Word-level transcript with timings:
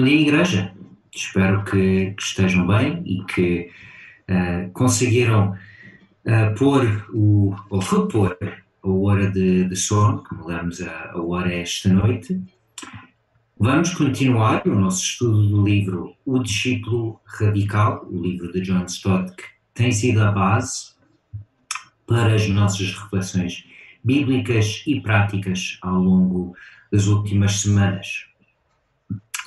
Bom 0.00 0.06
dia, 0.06 0.22
Igreja. 0.22 0.72
Espero 1.14 1.62
que, 1.62 2.12
que 2.12 2.22
estejam 2.22 2.66
bem 2.66 3.02
e 3.04 3.22
que 3.24 3.70
uh, 4.30 4.70
conseguiram 4.72 5.50
uh, 5.50 6.54
pôr 6.58 7.06
o, 7.12 7.54
ou 7.68 7.80
repor 7.80 8.34
a 8.82 8.88
hora 8.88 9.30
de, 9.30 9.64
de 9.64 9.76
sono, 9.76 10.24
que 10.24 10.34
mudamos 10.34 10.80
a, 10.80 11.10
a 11.10 11.20
hora 11.20 11.52
esta 11.52 11.90
noite. 11.90 12.42
Vamos 13.58 13.92
continuar 13.92 14.66
o 14.66 14.74
nosso 14.74 15.02
estudo 15.02 15.46
do 15.46 15.62
livro 15.62 16.16
O 16.24 16.38
Discípulo 16.38 17.20
Radical, 17.26 18.08
o 18.10 18.22
livro 18.22 18.50
de 18.52 18.62
John 18.62 18.86
Stott, 18.86 19.36
que 19.36 19.44
tem 19.74 19.92
sido 19.92 20.22
a 20.22 20.32
base 20.32 20.94
para 22.06 22.36
as 22.36 22.48
nossas 22.48 22.94
reflexões 22.94 23.66
bíblicas 24.02 24.82
e 24.86 24.98
práticas 24.98 25.76
ao 25.82 26.00
longo 26.00 26.56
das 26.90 27.06
últimas 27.06 27.60
semanas. 27.60 28.29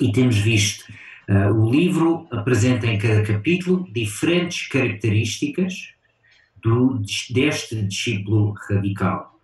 E 0.00 0.10
temos 0.10 0.36
visto, 0.36 0.84
uh, 1.28 1.52
o 1.52 1.70
livro 1.70 2.26
apresenta 2.30 2.86
em 2.86 2.98
cada 2.98 3.22
capítulo 3.22 3.88
diferentes 3.92 4.66
características 4.68 5.94
do, 6.62 7.00
deste 7.30 7.82
discípulo 7.82 8.54
radical. 8.68 9.38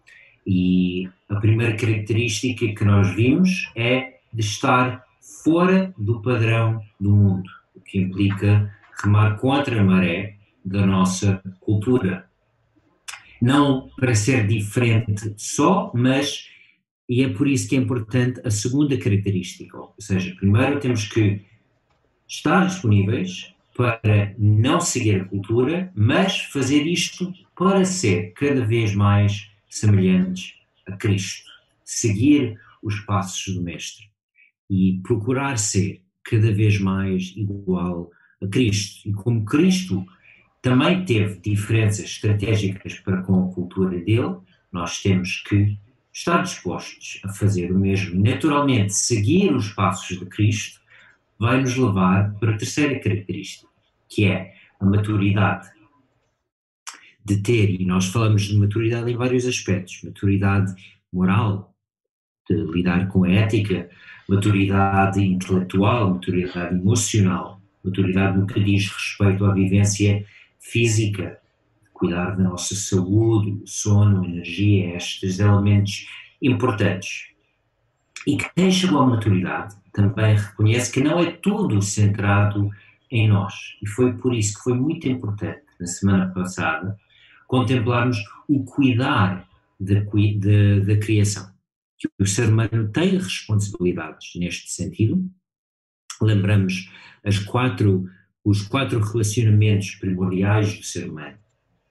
E 0.47 1.09
a 1.29 1.37
primeira 1.37 1.77
característica 1.77 2.67
que 2.67 2.85
nós 2.85 3.15
vimos 3.15 3.71
é 3.77 4.21
de 4.33 4.41
estar 4.41 5.05
fora 5.45 5.95
do 5.97 6.21
padrão 6.21 6.83
do 6.99 7.11
mundo, 7.11 7.51
o 7.75 7.81
que 7.81 7.99
implica 7.99 8.75
remar 9.03 9.37
contra 9.37 9.81
a 9.81 9.85
maré 9.85 10.37
da 10.65 10.85
nossa 10.85 11.43
cultura. 11.61 12.27
Não 13.41 13.89
para 13.97 14.15
ser 14.15 14.47
diferente 14.47 15.33
só, 15.37 15.91
mas 15.95 16.50
e 17.11 17.25
é 17.25 17.29
por 17.29 17.49
isso 17.49 17.69
que 17.69 17.75
é 17.75 17.79
importante 17.81 18.41
a 18.45 18.53
segunda 18.53 18.97
característica, 18.97 19.77
ou 19.77 19.93
seja, 19.99 20.33
primeiro 20.37 20.79
temos 20.79 21.09
que 21.09 21.41
estar 22.29 22.65
disponíveis 22.65 23.53
para 23.77 24.33
não 24.39 24.81
seguir 24.81 25.23
a 25.23 25.25
cultura, 25.25 25.91
mas 25.93 26.39
fazer 26.39 26.87
isto 26.87 27.35
para 27.59 27.85
ser 27.85 28.33
cada 28.35 28.65
vez 28.65 28.95
mais 28.95 29.51
semelhantes 29.69 30.55
a 30.87 30.93
Cristo, 30.93 31.51
seguir 31.85 32.57
os 32.81 33.01
passos 33.01 33.57
do 33.57 33.61
Mestre 33.61 34.09
e 34.71 35.01
procurar 35.03 35.59
ser 35.59 36.03
cada 36.23 36.53
vez 36.53 36.79
mais 36.79 37.35
igual 37.37 38.13
a 38.41 38.47
Cristo. 38.47 39.09
E 39.09 39.13
como 39.13 39.45
Cristo 39.45 40.07
também 40.63 41.05
teve 41.05 41.41
diferenças 41.41 42.05
estratégicas 42.05 43.01
para 43.01 43.21
com 43.23 43.49
a 43.49 43.53
cultura 43.53 43.99
dele, 43.99 44.37
nós 44.71 45.03
temos 45.03 45.43
que 45.49 45.77
estar 46.21 46.43
dispostos 46.43 47.19
a 47.25 47.31
fazer 47.31 47.73
o 47.73 47.79
mesmo, 47.79 48.23
naturalmente 48.23 48.93
seguir 48.93 49.55
os 49.55 49.73
passos 49.73 50.19
de 50.19 50.27
Cristo, 50.27 50.79
vai 51.39 51.63
nos 51.63 51.75
levar 51.77 52.35
para 52.35 52.55
a 52.55 52.59
terceira 52.59 53.01
característica, 53.01 53.67
que 54.07 54.27
é 54.27 54.55
a 54.79 54.85
maturidade. 54.85 55.69
De 57.25 57.39
ter, 57.39 57.81
e 57.81 57.85
nós 57.85 58.07
falamos 58.07 58.43
de 58.43 58.57
maturidade 58.57 59.11
em 59.11 59.17
vários 59.17 59.47
aspectos: 59.47 60.03
maturidade 60.03 60.75
moral, 61.13 61.75
de 62.49 62.57
lidar 62.57 63.09
com 63.09 63.25
a 63.25 63.31
ética, 63.31 63.89
maturidade 64.29 65.23
intelectual, 65.23 66.11
maturidade 66.11 66.75
emocional, 66.75 67.63
maturidade 67.83 68.39
no 68.39 68.47
que 68.47 68.63
diz 68.63 68.89
respeito 68.89 69.45
à 69.45 69.55
vivência 69.55 70.27
física, 70.59 71.40
cuidar 72.01 72.35
da 72.35 72.43
nossa 72.43 72.75
saúde, 72.75 73.61
sono, 73.67 74.25
energia, 74.25 74.97
estes 74.97 75.39
elementos 75.39 76.07
importantes. 76.41 77.27
E 78.27 78.39
quem 78.39 78.71
chegou 78.71 79.03
à 79.03 79.07
maturidade 79.07 79.77
também 79.93 80.35
reconhece 80.35 80.91
que 80.91 81.03
não 81.03 81.21
é 81.21 81.31
tudo 81.31 81.83
centrado 81.83 82.71
em 83.11 83.29
nós. 83.29 83.55
E 83.83 83.87
foi 83.87 84.15
por 84.15 84.35
isso 84.35 84.55
que 84.55 84.65
foi 84.65 84.75
muito 84.75 85.07
importante, 85.09 85.63
na 85.79 85.87
semana 85.87 86.33
passada, 86.33 86.97
contemplarmos 87.47 88.17
o 88.49 88.65
cuidar 88.65 89.47
da, 89.79 90.01
da, 90.01 90.85
da 90.87 90.97
criação. 90.99 91.51
Que 91.99 92.09
o 92.19 92.27
ser 92.27 92.49
humano 92.49 92.89
tem 92.89 93.19
responsabilidades 93.19 94.31
neste 94.37 94.71
sentido. 94.71 95.23
Lembramos 96.23 96.91
as 97.23 97.39
quatro, 97.39 98.09
os 98.43 98.63
quatro 98.63 99.01
relacionamentos 99.01 99.97
primordiais 99.97 100.79
do 100.79 100.83
ser 100.83 101.11
humano 101.11 101.40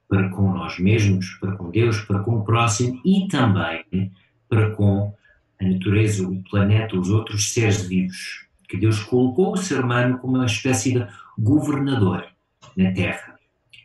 para 0.10 0.28
com 0.30 0.52
nós 0.52 0.80
mesmos, 0.80 1.38
para 1.40 1.56
com 1.56 1.70
Deus, 1.70 2.02
para 2.02 2.20
com 2.20 2.38
o 2.38 2.44
próximo 2.44 3.00
e 3.06 3.28
também 3.28 4.12
para 4.50 4.72
com 4.72 5.14
a 5.62 5.66
natureza, 5.66 6.28
o 6.28 6.44
planeta, 6.50 6.98
os 6.98 7.10
outros 7.10 7.54
seres 7.54 7.88
vivos. 7.88 8.48
Que 8.68 8.78
Deus 8.78 9.00
colocou 9.04 9.54
o 9.54 9.58
ser 9.58 9.84
humano 9.84 10.18
como 10.18 10.38
uma 10.38 10.46
espécie 10.46 10.94
de 10.94 11.08
governador 11.38 12.26
na 12.76 12.92
Terra. 12.92 13.36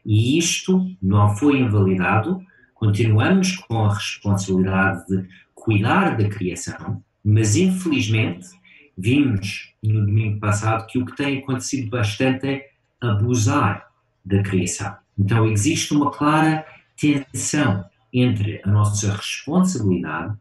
E 0.05 0.39
isto 0.39 0.91
não 1.03 1.37
foi 1.37 1.59
invalidado, 1.59 2.41
continuamos 2.75 3.57
com 3.57 3.85
a 3.85 3.95
responsabilidade 3.95 5.07
de 5.07 5.29
cuidar 5.55 6.17
da 6.17 6.29
criação, 6.29 7.03
mas 7.23 7.57
infelizmente 7.57 8.49
vimos 8.97 9.75
no 9.83 10.07
domingo 10.07 10.39
passado 10.41 10.87
que 10.87 10.99
o 10.99 11.07
que 11.07 11.17
tem 11.17 11.39
acontecido 11.39 11.91
bastante 11.91 12.47
é 12.47 12.71
abusar 13.01 13.89
da 14.25 14.43
criação. 14.43 15.04
Então 15.19 15.47
existe 15.47 15.95
uma 15.95 16.11
clara 16.11 16.67
tensão 16.97 17.85
entre 18.13 18.61
a 18.65 18.69
nossa 18.69 19.13
responsabilidade 19.13 20.37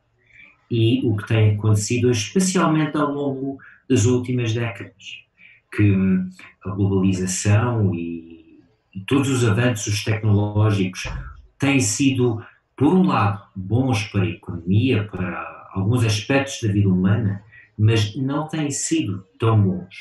e 0.70 1.02
o 1.06 1.16
que 1.18 1.28
tem 1.28 1.56
acontecido, 1.56 2.10
especialmente 2.10 2.98
ao 2.98 3.12
longo 3.12 3.58
das 3.90 4.06
últimas 4.06 4.54
décadas, 4.54 5.24
que 5.76 5.92
hum, 5.92 6.30
a 6.66 6.70
globalização 6.70 7.94
e, 7.94 8.62
todos 9.08 9.30
os 9.30 9.44
avanços 9.44 10.04
tecnológicos 10.04 11.04
têm 11.58 11.80
sido, 11.80 12.44
por 12.76 12.94
um 12.94 13.08
lado, 13.08 13.44
bons 13.56 14.04
para 14.06 14.22
a 14.22 14.30
economia, 14.30 15.08
para 15.12 15.70
alguns 15.74 16.04
aspectos 16.04 16.60
da 16.62 16.72
vida 16.72 16.90
humana, 16.90 17.44
mas 17.78 18.16
não 18.16 18.48
têm 18.48 18.70
sido 18.70 19.26
tão 19.40 19.60
bons 19.60 19.96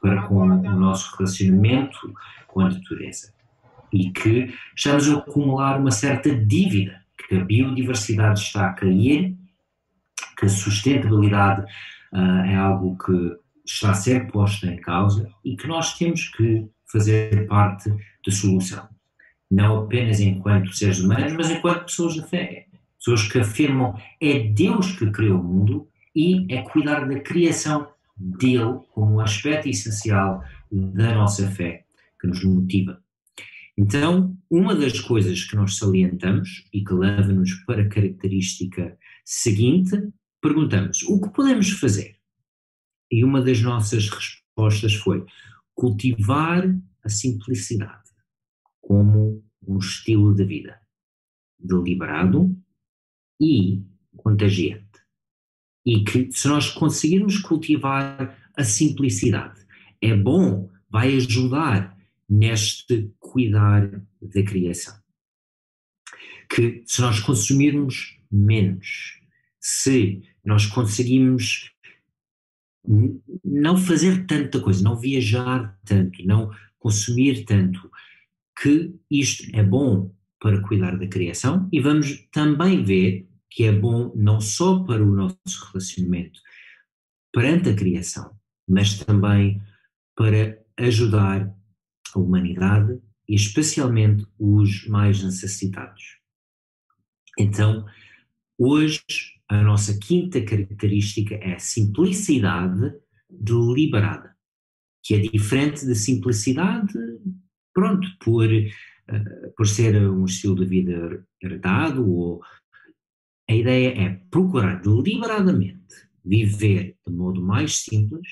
para 0.00 0.22
com 0.22 0.38
o 0.38 0.76
nosso 0.76 1.16
relacionamento 1.16 2.12
com 2.48 2.60
a 2.60 2.68
natureza 2.68 3.32
e 3.92 4.10
que 4.10 4.52
estamos 4.76 5.08
a 5.08 5.18
acumular 5.18 5.78
uma 5.78 5.90
certa 5.90 6.34
dívida, 6.34 7.00
que 7.28 7.36
a 7.36 7.44
biodiversidade 7.44 8.40
está 8.40 8.68
a 8.68 8.72
cair, 8.72 9.36
que 10.38 10.46
a 10.46 10.48
sustentabilidade 10.48 11.62
uh, 12.12 12.44
é 12.46 12.54
algo 12.56 12.96
que 12.98 13.36
está 13.64 13.90
a 13.90 13.94
ser 13.94 14.30
posto 14.30 14.66
em 14.66 14.76
causa 14.76 15.28
e 15.44 15.56
que 15.56 15.66
nós 15.66 15.96
temos 15.96 16.28
que 16.28 16.66
fazer 16.90 17.46
parte 17.46 17.90
da 17.90 18.32
solução. 18.32 18.88
Não 19.50 19.78
apenas 19.78 20.20
enquanto 20.20 20.74
seres 20.74 21.00
humanos, 21.00 21.32
mas 21.34 21.50
enquanto 21.50 21.84
pessoas 21.84 22.16
da 22.16 22.22
fé. 22.24 22.66
Pessoas 22.98 23.30
que 23.30 23.38
afirmam 23.38 23.94
é 24.20 24.38
Deus 24.38 24.92
que 24.92 25.10
criou 25.10 25.40
o 25.40 25.44
mundo 25.44 25.88
e 26.14 26.46
é 26.54 26.62
cuidar 26.62 27.06
da 27.06 27.20
criação 27.20 27.88
dele 28.16 28.80
como 28.92 29.16
um 29.16 29.20
aspecto 29.20 29.68
essencial 29.68 30.42
da 30.70 31.14
nossa 31.14 31.50
fé 31.50 31.84
que 32.20 32.26
nos 32.26 32.44
motiva. 32.44 33.01
Então, 33.76 34.36
uma 34.50 34.74
das 34.74 35.00
coisas 35.00 35.44
que 35.44 35.56
nós 35.56 35.76
salientamos 35.76 36.64
e 36.72 36.84
que 36.84 36.92
leva-nos 36.92 37.54
para 37.64 37.82
a 37.82 37.88
característica 37.88 38.98
seguinte, 39.24 39.96
perguntamos: 40.40 41.02
o 41.04 41.20
que 41.20 41.30
podemos 41.30 41.70
fazer? 41.70 42.16
E 43.10 43.24
uma 43.24 43.40
das 43.42 43.60
nossas 43.62 44.08
respostas 44.08 44.94
foi 44.94 45.24
cultivar 45.74 46.64
a 47.02 47.08
simplicidade 47.08 48.10
como 48.80 49.42
um 49.66 49.78
estilo 49.78 50.34
de 50.34 50.44
vida 50.44 50.80
deliberado 51.58 52.54
e 53.40 53.82
contagiante. 54.16 54.84
E 55.86 56.04
que 56.04 56.30
se 56.32 56.48
nós 56.48 56.70
conseguirmos 56.70 57.38
cultivar 57.38 58.38
a 58.56 58.64
simplicidade, 58.64 59.60
é 60.00 60.14
bom, 60.14 60.68
vai 60.90 61.16
ajudar 61.16 61.96
neste 62.28 63.10
cuidar 63.32 63.88
da 64.20 64.42
criação. 64.42 64.94
Que 66.54 66.82
se 66.86 67.00
nós 67.00 67.18
consumirmos 67.20 68.18
menos, 68.30 69.18
se 69.58 70.22
nós 70.44 70.66
conseguimos 70.66 71.72
não 73.42 73.76
fazer 73.76 74.26
tanta 74.26 74.60
coisa, 74.60 74.82
não 74.82 74.96
viajar 74.96 75.78
tanto, 75.84 76.24
não 76.26 76.50
consumir 76.78 77.44
tanto, 77.44 77.90
que 78.60 78.94
isto 79.10 79.44
é 79.54 79.62
bom 79.62 80.14
para 80.38 80.60
cuidar 80.60 80.98
da 80.98 81.06
criação 81.06 81.68
e 81.72 81.80
vamos 81.80 82.28
também 82.30 82.84
ver 82.84 83.26
que 83.48 83.64
é 83.64 83.72
bom 83.72 84.12
não 84.14 84.40
só 84.40 84.82
para 84.84 85.02
o 85.02 85.14
nosso 85.14 85.70
relacionamento 85.72 86.40
perante 87.32 87.70
a 87.70 87.74
criação, 87.76 88.36
mas 88.68 88.98
também 88.98 89.62
para 90.14 90.58
ajudar 90.76 91.54
a 92.14 92.18
humanidade 92.18 93.00
e 93.32 93.34
especialmente 93.34 94.26
os 94.38 94.86
mais 94.88 95.24
necessitados. 95.24 96.18
Então, 97.38 97.86
hoje 98.58 99.00
a 99.48 99.62
nossa 99.62 99.98
quinta 99.98 100.44
característica 100.44 101.36
é 101.36 101.54
a 101.54 101.58
simplicidade 101.58 102.92
deliberada, 103.30 104.36
que 105.02 105.14
é 105.14 105.18
diferente 105.18 105.86
de 105.86 105.94
simplicidade, 105.94 106.92
pronto, 107.72 108.06
por, 108.22 108.46
uh, 108.46 109.52
por 109.56 109.66
ser 109.66 109.96
um 109.96 110.26
estilo 110.26 110.56
de 110.56 110.66
vida 110.66 111.26
herdado, 111.42 112.06
ou 112.06 112.42
a 113.48 113.54
ideia 113.54 113.98
é 113.98 114.10
procurar 114.30 114.82
deliberadamente 114.82 115.80
viver 116.22 116.98
de 117.06 117.14
modo 117.14 117.40
mais 117.40 117.76
simples, 117.76 118.28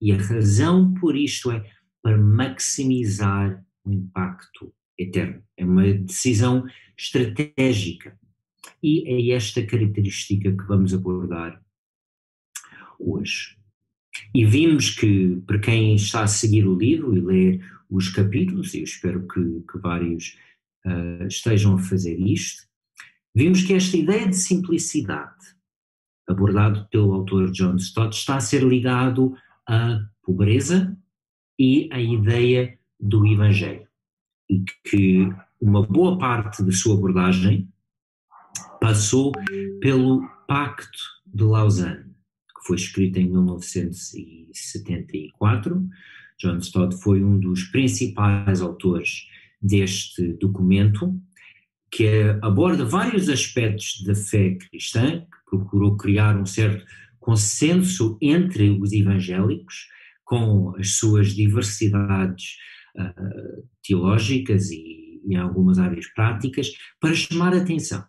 e 0.00 0.12
a 0.12 0.16
razão 0.16 0.94
por 0.94 1.16
isto 1.16 1.50
é 1.50 1.68
para 2.00 2.16
maximizar 2.16 3.63
o 3.84 3.92
impacto 3.92 4.72
eterno. 4.98 5.42
É 5.56 5.64
uma 5.64 5.92
decisão 5.92 6.64
estratégica. 6.98 8.18
E 8.82 9.32
é 9.32 9.36
esta 9.36 9.64
característica 9.64 10.50
que 10.50 10.64
vamos 10.64 10.94
abordar 10.94 11.62
hoje. 12.98 13.56
E 14.34 14.44
vimos 14.44 14.90
que, 14.90 15.42
para 15.46 15.58
quem 15.58 15.94
está 15.94 16.22
a 16.22 16.26
seguir 16.26 16.66
o 16.66 16.76
livro 16.76 17.16
e 17.16 17.20
ler 17.20 17.60
os 17.90 18.08
capítulos, 18.08 18.74
e 18.74 18.78
eu 18.78 18.84
espero 18.84 19.26
que, 19.26 19.40
que 19.70 19.78
vários 19.78 20.38
uh, 20.86 21.26
estejam 21.26 21.74
a 21.74 21.78
fazer 21.78 22.18
isto, 22.20 22.62
vimos 23.34 23.62
que 23.62 23.74
esta 23.74 23.96
ideia 23.96 24.28
de 24.28 24.36
simplicidade, 24.36 25.54
abordado 26.28 26.88
pelo 26.90 27.12
autor 27.12 27.50
John 27.50 27.76
Stott, 27.76 28.16
está 28.16 28.36
a 28.36 28.40
ser 28.40 28.62
ligado 28.62 29.34
à 29.68 30.00
pobreza 30.22 30.96
e 31.58 31.88
à 31.92 32.00
ideia 32.00 32.78
do 33.04 33.24
Evangelho. 33.26 33.86
E 34.48 34.64
que 34.84 35.28
uma 35.60 35.86
boa 35.86 36.16
parte 36.18 36.62
da 36.62 36.72
sua 36.72 36.94
abordagem 36.94 37.68
passou 38.80 39.32
pelo 39.80 40.26
Pacto 40.48 40.98
de 41.26 41.44
Lausanne, 41.44 42.04
que 42.04 42.66
foi 42.66 42.76
escrito 42.76 43.18
em 43.18 43.28
1974. 43.30 45.86
John 46.38 46.56
Stott 46.58 46.94
foi 46.96 47.22
um 47.22 47.38
dos 47.38 47.64
principais 47.64 48.60
autores 48.60 49.28
deste 49.60 50.32
documento, 50.34 51.20
que 51.90 52.08
aborda 52.42 52.84
vários 52.84 53.28
aspectos 53.28 54.02
da 54.04 54.14
fé 54.14 54.54
cristã, 54.54 55.20
que 55.20 55.26
procurou 55.48 55.96
criar 55.96 56.36
um 56.36 56.46
certo 56.46 56.84
consenso 57.20 58.18
entre 58.20 58.70
os 58.70 58.92
evangélicos, 58.92 59.88
com 60.24 60.74
as 60.76 60.96
suas 60.96 61.34
diversidades 61.34 62.56
uh, 62.96 63.68
teológicas 63.82 64.70
e, 64.70 65.20
em 65.26 65.36
algumas 65.36 65.78
áreas 65.78 66.06
práticas, 66.08 66.70
para 67.00 67.14
chamar 67.14 67.54
a 67.54 67.58
atenção 67.58 68.04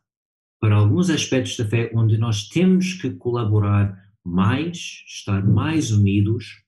para 0.59 0.77
alguns 0.77 1.11
aspectos 1.11 1.57
da 1.57 1.65
fé 1.65 1.91
onde 1.93 2.17
nós 2.17 2.47
temos 2.47 2.93
que 2.93 3.11
colaborar 3.11 4.03
mais, 4.23 5.03
estar 5.05 5.45
mais 5.45 5.91
unidos, 5.91 6.63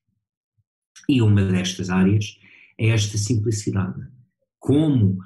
e 1.09 1.19
uma 1.19 1.43
destas 1.43 1.89
áreas 1.89 2.37
é 2.77 2.89
esta 2.89 3.17
simplicidade, 3.17 3.99
como 4.59 5.17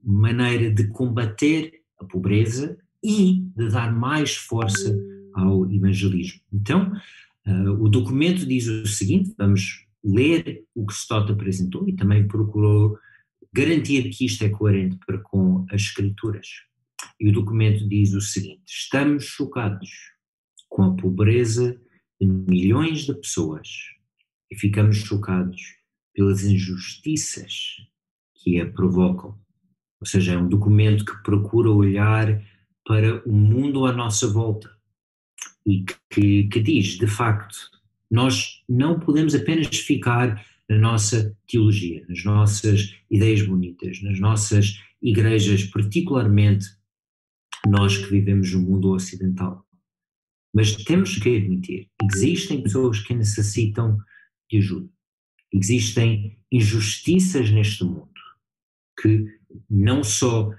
maneira 0.00 0.70
de 0.70 0.86
combater 0.88 1.72
a 1.98 2.04
pobreza 2.04 2.78
e 3.02 3.40
de 3.56 3.68
dar 3.70 3.92
mais 3.92 4.36
força 4.36 4.96
ao 5.34 5.68
evangelismo. 5.68 6.40
Então, 6.52 6.92
uh, 7.46 7.70
o 7.82 7.88
documento 7.88 8.46
diz 8.46 8.68
o 8.68 8.86
seguinte: 8.86 9.34
vamos 9.36 9.84
ler 10.04 10.64
o 10.74 10.86
que 10.86 10.92
Stott 10.92 11.30
apresentou 11.30 11.88
e 11.88 11.94
também 11.94 12.26
procurou 12.26 12.98
garantir 13.52 14.08
que 14.10 14.24
isto 14.24 14.44
é 14.44 14.48
coerente 14.48 14.98
para 15.06 15.18
com 15.18 15.64
as 15.70 15.82
Escrituras. 15.82 16.46
E 17.20 17.28
o 17.28 17.32
documento 17.32 17.88
diz 17.88 18.14
o 18.14 18.20
seguinte: 18.20 18.62
estamos 18.66 19.24
chocados 19.24 19.90
com 20.68 20.84
a 20.84 20.96
pobreza 20.96 21.78
de 22.20 22.26
milhões 22.26 23.04
de 23.04 23.14
pessoas 23.14 23.68
e 24.50 24.58
ficamos 24.58 24.98
chocados 24.98 25.60
pelas 26.14 26.44
injustiças 26.44 27.76
que 28.36 28.60
a 28.60 28.70
provocam. 28.70 29.38
Ou 30.00 30.06
seja, 30.06 30.32
é 30.32 30.38
um 30.38 30.48
documento 30.48 31.04
que 31.04 31.22
procura 31.22 31.70
olhar 31.70 32.42
para 32.84 33.22
o 33.28 33.32
mundo 33.32 33.86
à 33.86 33.92
nossa 33.92 34.26
volta 34.26 34.70
e 35.66 35.84
que, 36.10 36.44
que 36.44 36.60
diz, 36.60 36.98
de 36.98 37.06
facto, 37.06 37.56
nós 38.12 38.62
não 38.68 39.00
podemos 39.00 39.34
apenas 39.34 39.68
ficar 39.68 40.46
na 40.68 40.76
nossa 40.76 41.34
teologia, 41.46 42.04
nas 42.06 42.22
nossas 42.22 42.94
ideias 43.10 43.40
bonitas, 43.40 44.02
nas 44.02 44.20
nossas 44.20 44.82
igrejas, 45.00 45.64
particularmente 45.64 46.66
nós 47.66 47.96
que 47.96 48.10
vivemos 48.10 48.52
no 48.52 48.60
mundo 48.60 48.90
ocidental. 48.90 49.66
Mas 50.54 50.76
temos 50.76 51.16
que 51.16 51.36
admitir, 51.36 51.88
existem 52.04 52.62
pessoas 52.62 53.00
que 53.00 53.14
necessitam 53.14 53.98
de 54.50 54.58
ajuda. 54.58 54.90
Existem 55.50 56.38
injustiças 56.52 57.50
neste 57.50 57.82
mundo 57.82 58.12
que 59.00 59.26
não 59.70 60.04
só 60.04 60.54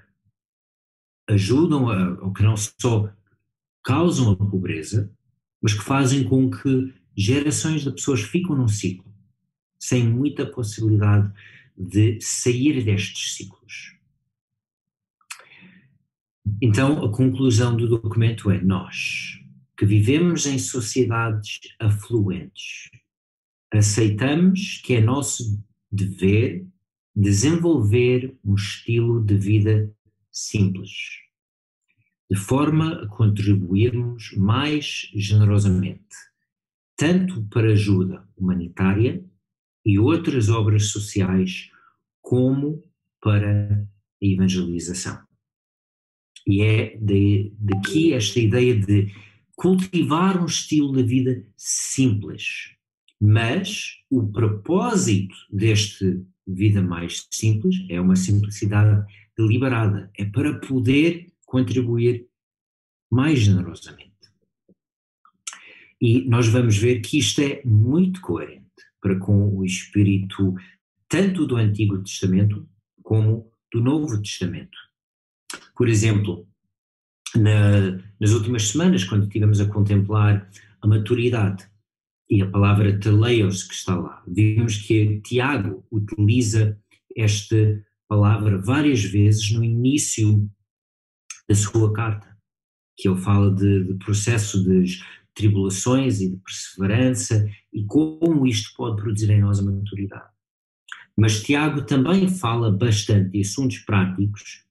ajudam, 1.28 1.88
a, 1.88 2.20
ou 2.20 2.32
que 2.32 2.42
não 2.42 2.56
só 2.56 3.12
causam 3.84 4.32
a 4.32 4.36
pobreza, 4.36 5.12
mas 5.62 5.72
que 5.72 5.84
fazem 5.84 6.24
com 6.24 6.50
que 6.50 6.92
gerações 7.16 7.82
de 7.82 7.90
pessoas 7.90 8.20
ficam 8.20 8.56
num 8.56 8.68
ciclo, 8.68 9.12
sem 9.78 10.08
muita 10.08 10.46
possibilidade 10.46 11.32
de 11.76 12.20
sair 12.20 12.84
destes 12.84 13.34
ciclos. 13.34 13.96
Então, 16.60 17.04
a 17.04 17.10
conclusão 17.10 17.76
do 17.76 17.88
documento 17.88 18.50
é: 18.50 18.60
nós, 18.60 19.40
que 19.76 19.86
vivemos 19.86 20.46
em 20.46 20.58
sociedades 20.58 21.60
afluentes, 21.78 22.90
aceitamos 23.72 24.80
que 24.84 24.94
é 24.94 25.00
nosso 25.00 25.62
dever 25.90 26.66
desenvolver 27.14 28.36
um 28.44 28.54
estilo 28.54 29.24
de 29.24 29.36
vida 29.36 29.94
simples, 30.32 30.90
de 32.28 32.36
forma 32.36 33.04
a 33.04 33.06
contribuirmos 33.06 34.32
mais 34.36 35.10
generosamente, 35.14 36.16
tanto 36.96 37.44
para 37.48 37.72
ajuda 37.72 38.26
humanitária 38.36 39.24
e 39.84 39.98
outras 39.98 40.48
obras 40.48 40.88
sociais, 40.90 41.68
como 42.22 42.82
para 43.20 43.86
a 44.22 44.26
evangelização. 44.26 45.18
E 46.46 46.62
é 46.62 46.98
daqui 47.58 48.12
esta 48.12 48.38
ideia 48.38 48.78
de 48.78 49.12
cultivar 49.56 50.40
um 50.40 50.46
estilo 50.46 50.92
de 50.92 51.02
vida 51.02 51.46
simples. 51.56 52.74
Mas 53.20 53.94
o 54.10 54.30
propósito 54.30 55.34
deste 55.50 56.24
vida 56.46 56.82
mais 56.82 57.26
simples 57.30 57.76
é 57.88 58.00
uma 58.00 58.16
simplicidade 58.16 59.06
deliberada, 59.36 60.10
é 60.16 60.24
para 60.24 60.58
poder 60.60 61.32
contribuir 61.46 62.28
mais 63.10 63.40
generosamente. 63.40 64.13
E 66.04 66.22
nós 66.28 66.48
vamos 66.48 66.76
ver 66.76 67.00
que 67.00 67.16
isto 67.16 67.40
é 67.40 67.62
muito 67.64 68.20
coerente 68.20 68.62
para 69.00 69.18
com 69.18 69.48
o 69.56 69.64
espírito 69.64 70.54
tanto 71.08 71.46
do 71.46 71.56
Antigo 71.56 71.96
Testamento 72.02 72.68
como 73.02 73.50
do 73.72 73.80
Novo 73.80 74.20
Testamento. 74.20 74.76
Por 75.74 75.88
exemplo, 75.88 76.46
na, 77.34 77.92
nas 78.20 78.32
últimas 78.32 78.68
semanas, 78.68 79.02
quando 79.02 79.22
estivemos 79.22 79.62
a 79.62 79.66
contemplar 79.66 80.46
a 80.82 80.86
maturidade 80.86 81.66
e 82.28 82.42
a 82.42 82.50
palavra 82.50 83.00
teleios 83.00 83.64
que 83.64 83.72
está 83.72 83.96
lá, 83.98 84.22
vimos 84.28 84.76
que 84.76 85.22
Tiago 85.22 85.86
utiliza 85.90 86.78
esta 87.16 87.82
palavra 88.06 88.58
várias 88.58 89.02
vezes 89.02 89.50
no 89.52 89.64
início 89.64 90.46
da 91.48 91.54
sua 91.54 91.94
carta, 91.94 92.36
que 92.94 93.08
ele 93.08 93.16
fala 93.16 93.50
de, 93.54 93.84
de 93.84 93.94
processo 93.94 94.62
de 94.62 95.00
tribulações 95.34 96.20
e 96.20 96.30
de 96.30 96.36
perseverança 96.36 97.48
e 97.72 97.84
como 97.84 98.46
isto 98.46 98.74
pode 98.76 98.96
produzir 99.02 99.30
em 99.30 99.40
nós 99.40 99.58
a 99.58 99.62
maturidade. 99.62 100.34
Mas 101.16 101.42
Tiago 101.42 101.82
também 101.82 102.28
fala 102.28 102.72
bastante 102.72 103.30
de 103.30 103.40
assuntos 103.40 103.78
práticos 103.78 104.64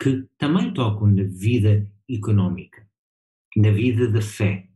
que 0.00 0.26
também 0.38 0.72
tocam 0.72 1.06
na 1.06 1.22
vida 1.22 1.88
económica, 2.10 2.86
na 3.56 3.70
vida 3.70 4.10
da 4.10 4.20
fé. 4.20 4.68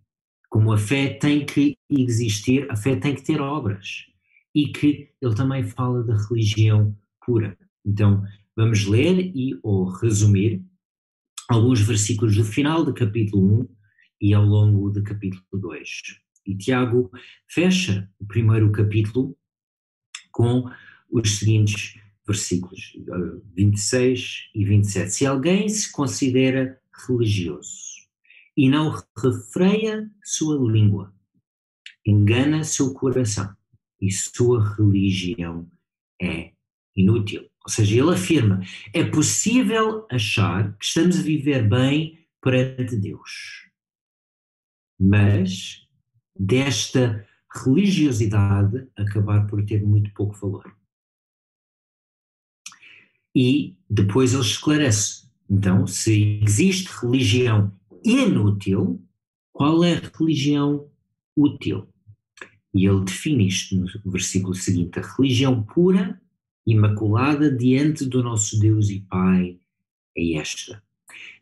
Como 0.49 0.73
a 0.73 0.78
fé 0.78 1.09
tem 1.09 1.45
que 1.45 1.76
existir, 1.90 2.71
a 2.71 2.76
fé 2.76 2.97
tem 2.97 3.14
que 3.14 3.23
ter 3.23 3.40
obras. 3.40 4.07
E 4.54 4.68
que 4.68 5.11
ele 5.21 5.35
também 5.35 5.62
fala 5.62 6.02
da 6.02 6.16
religião 6.16 6.97
pura. 7.25 7.57
Então, 7.85 8.25
vamos 8.57 8.87
ler 8.87 9.18
e 9.37 9.59
ou 9.62 9.85
resumir 9.85 10.64
alguns 11.49 11.80
versículos 11.80 12.37
do 12.37 12.45
final 12.45 12.85
do 12.85 12.95
capítulo 12.95 13.62
1 13.62 13.77
e 14.21 14.35
ao 14.35 14.45
longo 14.45 14.91
do 14.91 15.03
capítulo 15.03 15.45
2. 15.53 15.89
E 16.47 16.57
Tiago 16.57 17.11
fecha 17.47 18.11
o 18.19 18.27
primeiro 18.27 18.71
capítulo 18.73 19.37
com 20.33 20.65
os 21.11 21.39
seguintes 21.39 21.99
versículos, 22.27 22.93
26 23.55 24.51
e 24.55 24.65
27. 24.65 25.11
Se 25.11 25.27
alguém 25.27 25.69
se 25.69 25.91
considera 25.91 26.79
religioso 27.09 27.89
e 28.57 28.69
não 28.69 28.95
refreia 29.17 30.11
sua 30.23 30.57
língua, 30.71 31.15
engana 32.05 32.65
seu 32.65 32.93
coração 32.93 33.55
e 34.01 34.11
sua 34.11 34.75
religião 34.75 35.71
é 36.21 36.53
inútil. 36.95 37.49
Ou 37.65 37.71
seja, 37.71 38.01
ele 38.01 38.13
afirma: 38.13 38.61
é 38.93 39.05
possível 39.05 40.07
achar 40.11 40.77
que 40.77 40.85
estamos 40.85 41.19
a 41.19 41.23
viver 41.23 41.69
bem 41.69 42.27
perante 42.43 42.97
Deus, 42.97 43.68
mas 44.99 45.87
desta 46.38 47.26
religiosidade 47.64 48.87
acabar 48.97 49.47
por 49.47 49.64
ter 49.64 49.85
muito 49.85 50.12
pouco 50.12 50.35
valor. 50.35 50.75
E 53.35 53.76
depois 53.88 54.33
ele 54.33 54.43
esclarece: 54.43 55.28
então, 55.49 55.87
se 55.87 56.40
existe 56.43 56.88
religião 57.00 57.73
inútil, 58.05 59.02
qual 59.52 59.83
é 59.83 59.95
a 59.95 60.11
religião 60.19 60.90
útil? 61.37 61.88
E 62.75 62.87
ele 62.87 63.05
define 63.05 63.49
isto 63.49 63.76
no 63.76 64.11
versículo 64.11 64.55
seguinte: 64.55 64.99
a 64.99 65.02
religião 65.02 65.62
pura, 65.62 66.21
imaculada 66.67 67.50
diante 67.50 68.05
do 68.05 68.23
nosso 68.23 68.59
Deus 68.59 68.90
e 68.90 69.00
Pai 69.00 69.59
é 70.17 70.35
esta: 70.35 70.83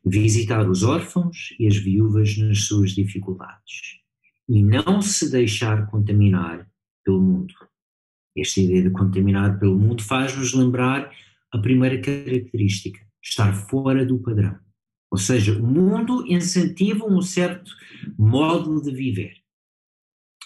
visitar 0.05 0.69
os 0.69 0.83
órfãos 0.83 1.55
e 1.59 1.67
as 1.67 1.77
viúvas 1.77 2.37
nas 2.39 2.65
suas 2.65 2.93
dificuldades 2.93 4.01
e 4.49 4.63
não 4.63 5.03
se 5.03 5.31
deixar 5.31 5.87
contaminar 5.91 6.69
pelo 7.05 7.21
mundo. 7.21 7.55
Esta 8.37 8.61
ideia 8.61 8.83
de 8.83 8.91
contaminar 8.91 9.59
pelo 9.59 9.79
mundo 9.79 10.03
faz-nos 10.03 10.53
lembrar 10.53 11.11
a 11.51 11.59
primeira 11.59 12.01
característica: 12.01 13.01
estar 13.23 13.53
fora 13.53 14.05
do 14.05 14.19
padrão. 14.19 14.59
Ou 15.11 15.19
seja, 15.19 15.59
o 15.59 15.67
mundo 15.67 16.27
incentiva 16.27 17.07
um 17.07 17.23
certo 17.23 17.71
modo 18.19 18.83
de 18.83 18.91
viver. 18.91 19.37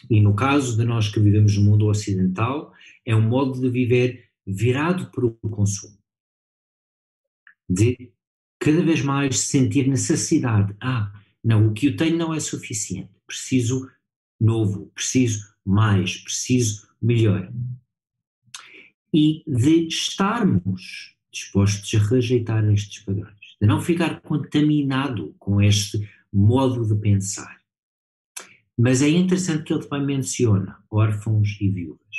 E 0.09 0.21
no 0.21 0.35
caso 0.35 0.77
de 0.77 0.85
nós 0.85 1.09
que 1.09 1.21
vivemos 1.21 1.57
no 1.57 1.65
mundo 1.65 1.87
ocidental, 1.87 2.73
é 3.05 3.15
um 3.15 3.29
modo 3.29 3.61
de 3.61 3.69
viver 3.69 4.31
virado 4.47 5.11
para 5.11 5.27
o 5.27 5.33
consumo. 5.51 5.99
De 7.69 8.13
cada 8.61 8.83
vez 8.83 9.03
mais 9.03 9.41
sentir 9.41 9.89
necessidade. 9.89 10.77
Ah, 10.81 11.11
não, 11.43 11.69
o 11.69 11.73
que 11.73 11.87
eu 11.87 11.97
tenho 11.97 12.19
não 12.19 12.35
é 12.35 12.39
suficiente. 12.39 13.11
Preciso 13.27 13.91
novo, 14.39 14.93
preciso 14.95 15.49
mais, 15.65 16.19
preciso 16.19 16.87
melhor. 17.01 17.51
E 19.13 19.43
de 19.47 19.89
estarmos 19.89 21.17
dispostos 21.33 21.93
a 21.95 22.05
rejeitar 22.05 22.65
estes 22.71 23.03
padrões, 23.03 23.57
de 23.61 23.67
não 23.67 23.81
ficar 23.81 24.21
contaminado 24.21 25.35
com 25.39 25.61
este 25.61 26.09
modo 26.33 26.87
de 26.87 27.01
pensar. 27.01 27.59
Mas 28.79 29.03
é 29.03 29.09
interessante 29.09 29.65
que 29.65 29.73
ele 29.73 29.87
também 29.87 30.17
menciona 30.17 30.83
órfãos 30.91 31.57
e 31.61 31.69
viúvas, 31.69 32.17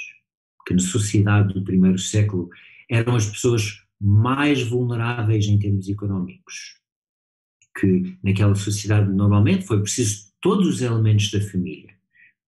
que 0.65 0.73
na 0.73 0.79
sociedade 0.79 1.53
do 1.53 1.63
primeiro 1.63 1.97
século 1.97 2.49
eram 2.89 3.15
as 3.15 3.25
pessoas 3.25 3.80
mais 4.01 4.63
vulneráveis 4.63 5.45
em 5.45 5.59
termos 5.59 5.87
económicos. 5.87 6.79
Que 7.79 8.17
naquela 8.23 8.55
sociedade 8.55 9.11
normalmente 9.11 9.65
foi 9.65 9.79
preciso 9.79 10.31
todos 10.41 10.67
os 10.67 10.81
elementos 10.81 11.29
da 11.29 11.39
família 11.39 11.93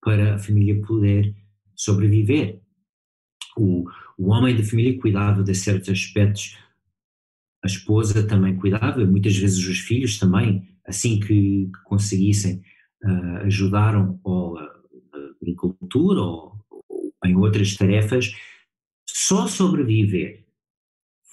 para 0.01 0.35
a 0.35 0.39
família 0.39 0.81
poder 0.81 1.33
sobreviver. 1.75 2.59
O, 3.55 3.85
o 4.17 4.31
homem 4.31 4.55
da 4.55 4.63
família 4.63 4.99
cuidava 4.99 5.43
de 5.43 5.53
certos 5.53 5.89
aspectos, 5.89 6.57
a 7.63 7.67
esposa 7.67 8.27
também 8.27 8.57
cuidava, 8.57 9.05
muitas 9.05 9.37
vezes 9.37 9.65
os 9.65 9.79
filhos 9.79 10.17
também, 10.17 10.67
assim 10.85 11.19
que, 11.19 11.69
conseguissem 11.85 12.61
uh, 13.03 13.37
ajudaram 13.45 14.19
ou 14.23 14.57
a 14.57 14.73
agricultura 15.39 16.19
ou, 16.19 16.65
ou 16.69 17.13
em 17.23 17.35
outras 17.35 17.75
tarefas, 17.75 18.35
só 19.07 19.47
sobreviver 19.47 20.42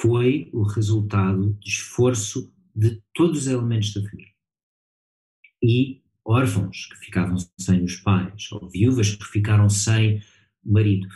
foi 0.00 0.48
o 0.52 0.62
resultado 0.62 1.52
de 1.60 1.68
esforço 1.68 2.52
de 2.74 3.02
todos 3.14 3.40
os 3.40 3.46
elementos 3.46 3.92
da 3.92 4.08
família. 4.08 4.32
E 5.62 6.02
órfãos 6.24 6.86
que 6.86 6.96
ficavam 7.04 7.36
sem 7.58 7.84
os 7.84 7.96
pais, 7.96 8.50
ou 8.52 8.68
viúvas 8.68 9.14
que 9.14 9.24
ficaram 9.24 9.68
sem 9.68 10.22
marido, 10.64 11.06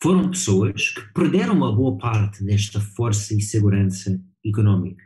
foram 0.00 0.30
pessoas 0.30 0.90
que 0.90 1.00
perderam 1.12 1.54
uma 1.54 1.74
boa 1.74 1.98
parte 1.98 2.44
desta 2.44 2.80
força 2.80 3.34
e 3.34 3.40
segurança 3.40 4.22
económica. 4.46 5.04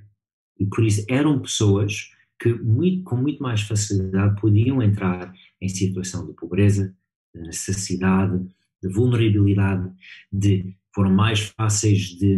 E 0.59 0.67
por 0.67 0.85
isso 0.85 1.05
eram 1.09 1.41
pessoas 1.41 2.11
que 2.39 2.53
muito, 2.53 3.05
com 3.05 3.17
muito 3.17 3.43
mais 3.43 3.63
facilidade 3.63 4.39
podiam 4.39 4.83
entrar 4.83 5.33
em 5.61 5.69
situação 5.69 6.27
de 6.27 6.35
pobreza, 6.35 6.95
de 7.35 7.41
necessidade, 7.41 8.45
de 8.83 8.89
vulnerabilidade, 8.93 9.91
de, 10.31 10.77
foram 10.95 11.11
mais 11.11 11.41
fáceis 11.41 12.01
de, 12.19 12.37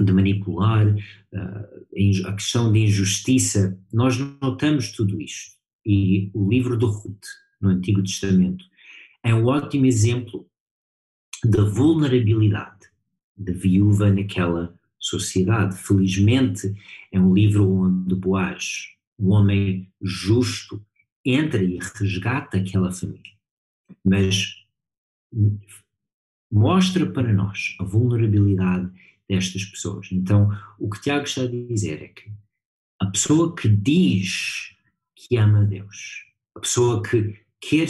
de 0.00 0.12
manipular, 0.12 0.86
uh, 0.86 2.26
a 2.28 2.32
questão 2.32 2.72
de 2.72 2.80
injustiça, 2.80 3.78
nós 3.92 4.18
notamos 4.40 4.92
tudo 4.92 5.20
isto. 5.20 5.56
E 5.84 6.30
o 6.34 6.48
livro 6.48 6.76
do 6.76 6.86
Ruth, 6.86 7.24
no 7.60 7.70
Antigo 7.70 8.02
Testamento, 8.02 8.64
é 9.22 9.34
um 9.34 9.46
ótimo 9.46 9.86
exemplo 9.86 10.48
da 11.44 11.64
vulnerabilidade 11.64 12.78
da 13.36 13.52
viúva 13.52 14.10
naquela 14.10 14.74
sociedade. 14.98 15.76
Felizmente, 15.76 16.74
é 17.12 17.20
um 17.20 17.32
livro 17.32 17.68
onde 17.70 18.14
Boaz 18.14 18.88
um 19.18 19.30
homem 19.30 19.90
justo 20.00 20.84
entra 21.24 21.62
e 21.62 21.78
resgata 21.78 22.58
aquela 22.58 22.92
família. 22.92 23.32
Mas 24.04 24.64
mostra 26.50 27.04
para 27.10 27.32
nós 27.32 27.76
a 27.80 27.84
vulnerabilidade 27.84 28.90
destas 29.28 29.64
pessoas. 29.64 30.08
Então, 30.10 30.48
o 30.78 30.88
que 30.88 31.00
Tiago 31.00 31.24
está 31.24 31.42
a 31.42 31.46
dizer 31.46 32.02
é 32.02 32.08
que 32.08 32.32
a 33.00 33.06
pessoa 33.06 33.54
que 33.54 33.68
diz 33.68 34.74
que 35.14 35.36
ama 35.36 35.64
Deus, 35.64 36.24
a 36.56 36.60
pessoa 36.60 37.02
que 37.02 37.38
quer 37.60 37.88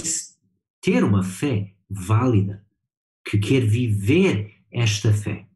ter 0.80 1.04
uma 1.04 1.22
fé 1.22 1.74
válida, 1.88 2.64
que 3.24 3.38
quer 3.38 3.60
viver 3.60 4.54
esta 4.70 5.12
fé, 5.12 5.46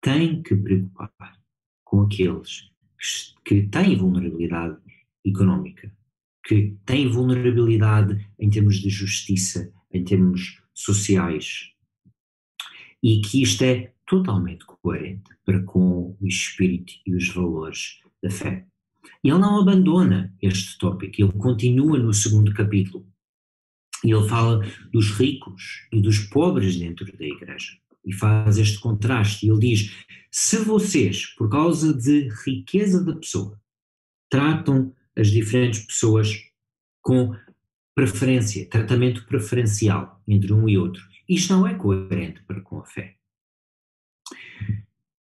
tem 0.00 0.42
que 0.42 0.54
preocupar 0.54 1.40
com 1.84 2.02
aqueles 2.02 2.70
que 3.44 3.66
têm 3.68 3.96
vulnerabilidade 3.96 4.76
económica, 5.24 5.92
que 6.44 6.76
tem 6.84 7.08
vulnerabilidade 7.08 8.28
em 8.38 8.48
termos 8.48 8.76
de 8.76 8.88
justiça, 8.88 9.72
em 9.92 10.04
termos 10.04 10.62
sociais, 10.74 11.72
e 13.02 13.20
que 13.20 13.42
isto 13.42 13.62
é 13.62 13.92
totalmente 14.06 14.64
coerente 14.64 15.30
para 15.44 15.62
com 15.62 16.16
o 16.20 16.26
espírito 16.26 16.92
e 17.04 17.14
os 17.14 17.28
valores 17.28 18.00
da 18.22 18.30
fé. 18.30 18.66
E 19.22 19.28
ele 19.28 19.38
não 19.38 19.60
abandona 19.60 20.34
este 20.40 20.78
tópico, 20.78 21.20
ele 21.20 21.32
continua 21.32 21.98
no 21.98 22.12
segundo 22.12 22.52
capítulo. 22.54 23.06
E 24.04 24.12
ele 24.12 24.28
fala 24.28 24.64
dos 24.92 25.10
ricos 25.10 25.86
e 25.92 26.00
dos 26.00 26.18
pobres 26.20 26.76
dentro 26.76 27.04
da 27.16 27.24
igreja. 27.24 27.72
E 28.04 28.12
faz 28.12 28.56
este 28.56 28.78
contraste. 28.78 29.46
E 29.46 29.50
ele 29.50 29.58
diz: 29.58 29.96
se 30.30 30.58
vocês, 30.58 31.26
por 31.34 31.48
causa 31.48 31.92
de 31.92 32.28
riqueza 32.44 33.04
da 33.04 33.16
pessoa, 33.16 33.60
tratam 34.30 34.94
as 35.16 35.28
diferentes 35.28 35.80
pessoas 35.80 36.44
com 37.00 37.34
preferência, 37.94 38.68
tratamento 38.68 39.24
preferencial 39.26 40.22
entre 40.28 40.52
um 40.52 40.68
e 40.68 40.76
outro. 40.76 41.02
Isto 41.28 41.54
não 41.54 41.66
é 41.66 41.74
coerente 41.74 42.42
para 42.42 42.60
com 42.60 42.78
a 42.78 42.84
fé. 42.84 43.15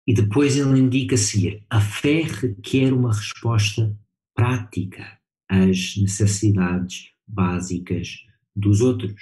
E 0.08 0.14
depois 0.14 0.58
ele 0.58 0.80
indica 0.80 1.16
a 1.16 1.18
seguir: 1.18 1.64
a 1.70 1.80
fé 1.80 2.22
requer 2.24 2.94
uma 2.94 3.14
resposta 3.14 3.96
prática 4.36 5.20
às 5.50 5.96
necessidades 5.98 7.10
básicas 7.28 8.18
dos 8.56 8.82
outros. 8.82 9.22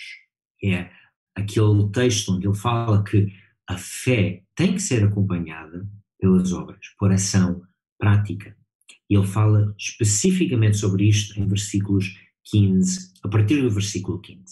É 0.63 0.89
aquele 1.35 1.89
texto 1.91 2.33
onde 2.33 2.47
ele 2.47 2.55
fala 2.55 3.03
que 3.03 3.33
a 3.67 3.77
fé 3.77 4.43
tem 4.55 4.73
que 4.73 4.81
ser 4.81 5.03
acompanhada 5.03 5.87
pelas 6.19 6.51
obras, 6.51 6.87
por 6.97 7.11
ação 7.11 7.61
prática. 7.97 8.55
E 9.09 9.15
ele 9.15 9.27
fala 9.27 9.73
especificamente 9.77 10.77
sobre 10.77 11.07
isto 11.07 11.39
em 11.39 11.47
versículos 11.47 12.15
15, 12.45 13.13
a 13.23 13.29
partir 13.29 13.61
do 13.61 13.69
versículo 13.69 14.19
15. 14.19 14.43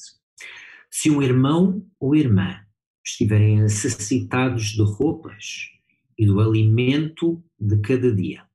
Se 0.89 1.09
um 1.09 1.21
irmão 1.21 1.85
ou 1.99 2.15
irmã 2.15 2.59
estiverem 3.05 3.61
necessitados 3.61 4.71
de 4.71 4.81
roupas 4.81 5.76
e 6.17 6.25
do 6.25 6.39
alimento 6.39 7.43
de 7.59 7.77
cada 7.79 8.13
dia, 8.13 8.45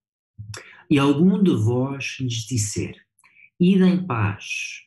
e 0.90 0.98
algum 0.98 1.42
de 1.42 1.54
vós 1.54 2.16
lhes 2.20 2.46
disser: 2.46 2.96
Ide 3.58 3.84
em 3.84 4.06
paz, 4.06 4.82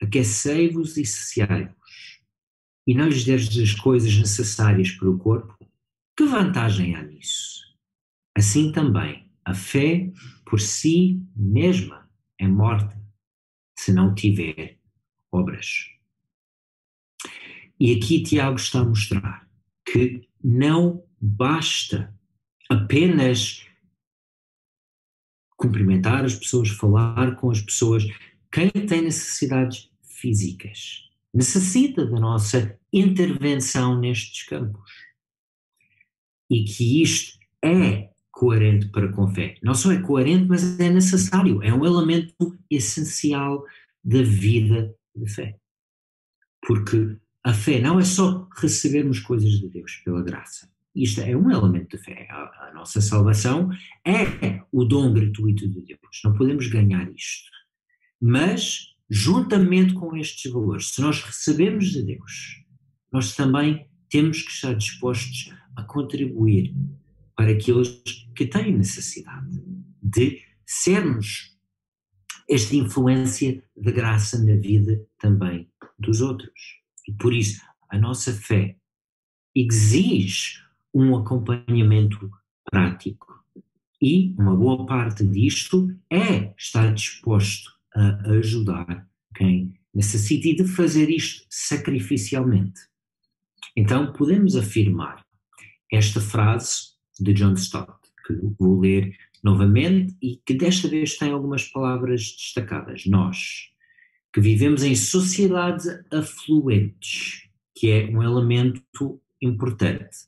aquecei-vos 0.00 0.96
e 0.96 1.04
saciai-vos, 1.04 1.74
e 2.86 2.94
não 2.94 3.08
lhes 3.08 3.24
deres 3.24 3.56
as 3.58 3.74
coisas 3.74 4.16
necessárias 4.16 4.90
para 4.92 5.10
o 5.10 5.18
corpo, 5.18 5.56
que 6.16 6.24
vantagem 6.24 6.94
há 6.94 7.02
nisso? 7.02 7.62
Assim 8.34 8.72
também 8.72 9.30
a 9.44 9.54
fé 9.54 10.10
por 10.44 10.60
si 10.60 11.22
mesma 11.34 12.10
é 12.38 12.46
morta 12.46 12.96
se 13.78 13.92
não 13.92 14.14
tiver 14.14 14.78
obras. 15.30 15.86
E 17.78 17.94
aqui 17.94 18.22
Tiago 18.22 18.56
está 18.56 18.80
a 18.80 18.84
mostrar 18.84 19.48
que 19.84 20.26
não 20.42 21.05
basta 21.20 22.14
apenas 22.68 23.66
cumprimentar 25.56 26.24
as 26.24 26.34
pessoas, 26.34 26.68
falar 26.68 27.36
com 27.36 27.50
as 27.50 27.60
pessoas. 27.60 28.04
Quem 28.52 28.70
tem 28.70 29.02
necessidades 29.02 29.90
físicas 30.02 31.06
necessita 31.32 32.06
da 32.06 32.18
nossa 32.18 32.78
intervenção 32.92 33.98
nestes 34.00 34.44
campos. 34.44 34.90
E 36.48 36.64
que 36.64 37.02
isto 37.02 37.38
é 37.62 38.10
coerente 38.30 38.88
para 38.88 39.12
com 39.12 39.28
fé. 39.28 39.56
Não 39.62 39.74
só 39.74 39.92
é 39.92 40.00
coerente, 40.00 40.46
mas 40.46 40.78
é 40.78 40.88
necessário, 40.88 41.62
é 41.62 41.72
um 41.72 41.84
elemento 41.84 42.56
essencial 42.70 43.64
da 44.02 44.22
vida 44.22 44.94
de 45.14 45.28
fé. 45.28 45.58
Porque 46.66 47.16
a 47.42 47.52
fé 47.52 47.80
não 47.80 47.98
é 47.98 48.04
só 48.04 48.48
recebermos 48.56 49.20
coisas 49.20 49.50
de 49.50 49.68
Deus 49.68 49.96
pela 50.04 50.22
graça. 50.22 50.70
Isto 50.96 51.20
é 51.20 51.36
um 51.36 51.50
elemento 51.50 51.94
de 51.94 52.02
fé. 52.02 52.26
A, 52.30 52.68
a 52.68 52.72
nossa 52.74 53.02
salvação 53.02 53.70
é 54.06 54.62
o 54.72 54.82
dom 54.82 55.12
gratuito 55.12 55.68
de 55.68 55.82
Deus. 55.82 56.20
Não 56.24 56.32
podemos 56.32 56.66
ganhar 56.68 57.06
isto. 57.12 57.50
Mas, 58.18 58.94
juntamente 59.10 59.92
com 59.92 60.16
estes 60.16 60.50
valores, 60.50 60.94
se 60.94 61.02
nós 61.02 61.22
recebemos 61.22 61.90
de 61.90 62.02
Deus, 62.02 62.64
nós 63.12 63.36
também 63.36 63.86
temos 64.08 64.40
que 64.40 64.50
estar 64.50 64.72
dispostos 64.72 65.52
a 65.76 65.82
contribuir 65.82 66.74
para 67.36 67.50
aqueles 67.50 68.02
que 68.34 68.46
têm 68.46 68.74
necessidade 68.74 69.62
de 70.02 70.40
sermos 70.64 71.54
esta 72.48 72.74
influência 72.74 73.62
de 73.76 73.92
graça 73.92 74.42
na 74.42 74.54
vida 74.54 75.06
também 75.18 75.70
dos 75.98 76.22
outros. 76.22 76.80
E 77.06 77.12
por 77.12 77.34
isso, 77.34 77.60
a 77.90 77.98
nossa 77.98 78.32
fé 78.32 78.76
exige 79.54 80.65
um 80.96 81.14
acompanhamento 81.16 82.30
prático. 82.64 83.44
E 84.00 84.34
uma 84.38 84.56
boa 84.56 84.86
parte 84.86 85.26
disto 85.26 85.94
é 86.10 86.54
estar 86.56 86.92
disposto 86.94 87.70
a 87.94 88.30
ajudar 88.30 89.06
quem 89.34 89.74
necessita 89.94 90.48
e 90.48 90.56
de 90.56 90.64
fazer 90.64 91.10
isto 91.10 91.46
sacrificialmente. 91.50 92.80
Então, 93.76 94.12
podemos 94.12 94.56
afirmar 94.56 95.24
esta 95.92 96.20
frase 96.20 96.94
de 97.20 97.32
John 97.34 97.54
Stott, 97.54 97.92
que 98.26 98.34
vou 98.58 98.80
ler 98.80 99.14
novamente 99.44 100.16
e 100.22 100.36
que 100.44 100.54
desta 100.54 100.88
vez 100.88 101.16
tem 101.16 101.30
algumas 101.30 101.64
palavras 101.64 102.22
destacadas. 102.22 103.04
Nós, 103.06 103.70
que 104.32 104.40
vivemos 104.40 104.82
em 104.82 104.94
sociedades 104.94 105.86
afluentes, 106.10 107.48
que 107.74 107.90
é 107.90 108.06
um 108.06 108.22
elemento 108.22 109.20
importante. 109.40 110.26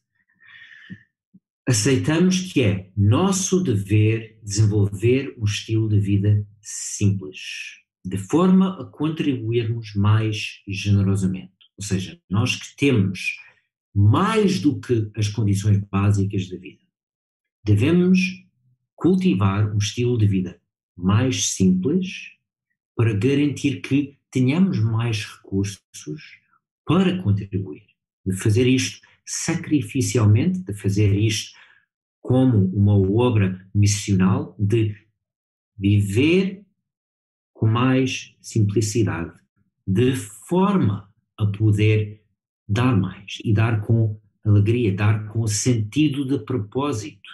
Aceitamos 1.69 2.51
que 2.51 2.63
é 2.63 2.91
nosso 2.97 3.63
dever 3.63 4.41
desenvolver 4.43 5.35
um 5.37 5.45
estilo 5.45 5.87
de 5.87 6.01
vida 6.01 6.49
simples, 6.63 7.41
de 8.03 8.17
forma 8.17 8.81
a 8.81 8.87
contribuirmos 8.87 9.95
mais 9.95 10.63
generosamente. 10.67 11.53
Ou 11.77 11.85
seja, 11.85 12.19
nós 12.27 12.57
que 12.57 12.75
temos 12.75 13.37
mais 13.95 14.61
do 14.61 14.81
que 14.81 15.11
as 15.15 15.29
condições 15.29 15.79
básicas 15.91 16.49
da 16.49 16.57
vida. 16.57 16.83
Devemos 17.63 18.19
cultivar 18.97 19.71
um 19.71 19.77
estilo 19.77 20.17
de 20.17 20.27
vida 20.27 20.59
mais 20.97 21.51
simples 21.51 22.31
para 22.97 23.13
garantir 23.13 23.83
que 23.83 24.17
tenhamos 24.31 24.83
mais 24.83 25.23
recursos 25.23 25.83
para 26.87 27.23
contribuir. 27.23 27.85
De 28.25 28.35
fazer 28.35 28.67
isto 28.67 29.07
sacrificialmente, 29.29 30.61
de 30.61 30.73
fazer 30.73 31.15
isto 31.15 31.53
como 32.19 32.65
uma 32.75 32.95
obra 32.95 33.63
missional, 33.75 34.57
de 34.59 34.97
viver 35.77 36.65
com 37.53 37.67
mais 37.67 38.35
simplicidade, 38.41 39.39
de 39.87 40.17
forma 40.17 41.13
a 41.37 41.45
poder 41.45 42.25
dar 42.67 42.97
mais 42.97 43.39
e 43.45 43.53
dar 43.53 43.83
com 43.83 44.19
alegria, 44.43 44.95
dar 44.95 45.29
com 45.29 45.47
sentido 45.47 46.25
de 46.25 46.43
propósito. 46.45 47.29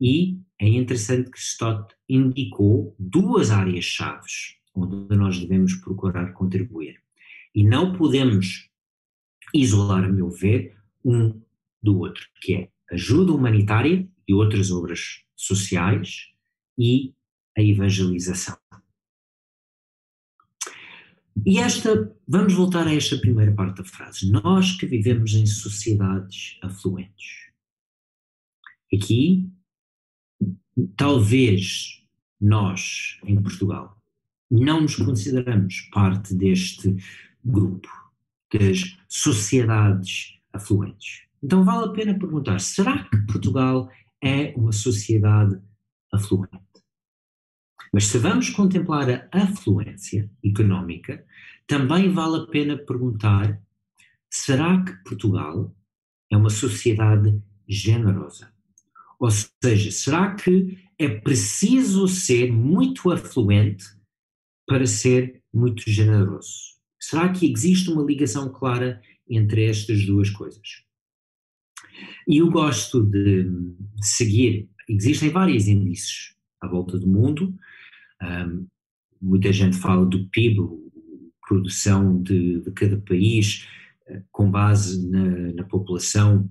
E 0.00 0.38
é 0.60 0.68
interessante 0.68 1.32
que 1.32 1.38
Stott 1.38 1.96
indicou 2.08 2.94
duas 2.96 3.50
áreas-chaves 3.50 4.56
onde 4.72 5.16
nós 5.16 5.40
devemos 5.40 5.74
procurar 5.74 6.32
contribuir. 6.32 7.02
E 7.52 7.64
não 7.64 7.92
podemos 7.96 8.70
isolar, 9.52 10.04
a 10.04 10.08
meu 10.08 10.30
ver, 10.30 10.77
um 11.04 11.40
do 11.82 11.98
outro, 11.98 12.26
que 12.40 12.54
é 12.54 12.70
ajuda 12.90 13.32
humanitária 13.32 14.08
e 14.26 14.34
outras 14.34 14.70
obras 14.70 15.22
sociais 15.36 16.28
e 16.76 17.14
a 17.56 17.62
evangelização. 17.62 18.56
E 21.46 21.58
esta, 21.58 22.14
vamos 22.26 22.54
voltar 22.54 22.86
a 22.86 22.94
esta 22.94 23.16
primeira 23.16 23.52
parte 23.52 23.78
da 23.78 23.84
frase. 23.84 24.30
Nós 24.30 24.72
que 24.72 24.86
vivemos 24.86 25.34
em 25.34 25.46
sociedades 25.46 26.58
afluentes. 26.62 27.48
Aqui, 28.92 29.48
talvez 30.96 32.02
nós, 32.40 33.18
em 33.24 33.40
Portugal, 33.40 34.00
não 34.50 34.80
nos 34.80 34.96
consideramos 34.96 35.82
parte 35.92 36.34
deste 36.34 36.96
grupo 37.44 37.88
das 38.52 38.96
sociedades 39.08 40.37
afluentes. 40.52 41.22
Então 41.42 41.64
vale 41.64 41.86
a 41.86 41.92
pena 41.92 42.18
perguntar: 42.18 42.60
será 42.60 43.04
que 43.04 43.16
Portugal 43.26 43.88
é 44.22 44.52
uma 44.56 44.72
sociedade 44.72 45.60
afluente? 46.12 46.58
Mas 47.92 48.06
se 48.06 48.18
vamos 48.18 48.50
contemplar 48.50 49.28
a 49.32 49.42
afluência 49.42 50.30
económica, 50.44 51.24
também 51.66 52.12
vale 52.12 52.42
a 52.42 52.46
pena 52.46 52.76
perguntar: 52.76 53.60
será 54.30 54.82
que 54.84 54.92
Portugal 55.04 55.74
é 56.30 56.36
uma 56.36 56.50
sociedade 56.50 57.40
generosa? 57.66 58.52
Ou 59.18 59.30
seja, 59.30 59.90
será 59.90 60.34
que 60.34 60.78
é 60.98 61.08
preciso 61.08 62.06
ser 62.06 62.52
muito 62.52 63.10
afluente 63.10 63.84
para 64.66 64.86
ser 64.86 65.42
muito 65.52 65.90
generoso? 65.90 66.78
Será 67.00 67.28
que 67.28 67.50
existe 67.50 67.90
uma 67.90 68.02
ligação 68.02 68.52
clara 68.52 69.00
entre 69.28 69.64
estas 69.64 70.04
duas 70.04 70.30
coisas? 70.30 70.84
E 72.26 72.38
eu 72.38 72.50
gosto 72.50 73.02
de 73.02 73.50
seguir, 74.02 74.68
existem 74.88 75.30
vários 75.30 75.66
índices 75.66 76.34
à 76.60 76.68
volta 76.68 76.98
do 76.98 77.06
mundo, 77.06 77.54
um, 78.22 78.66
muita 79.20 79.52
gente 79.52 79.76
fala 79.76 80.04
do 80.04 80.28
PIB, 80.28 80.60
produção 81.46 82.20
de, 82.22 82.60
de 82.60 82.70
cada 82.72 82.98
país, 82.98 83.66
uh, 84.08 84.22
com 84.30 84.50
base 84.50 85.08
na, 85.08 85.52
na 85.54 85.64
população 85.64 86.50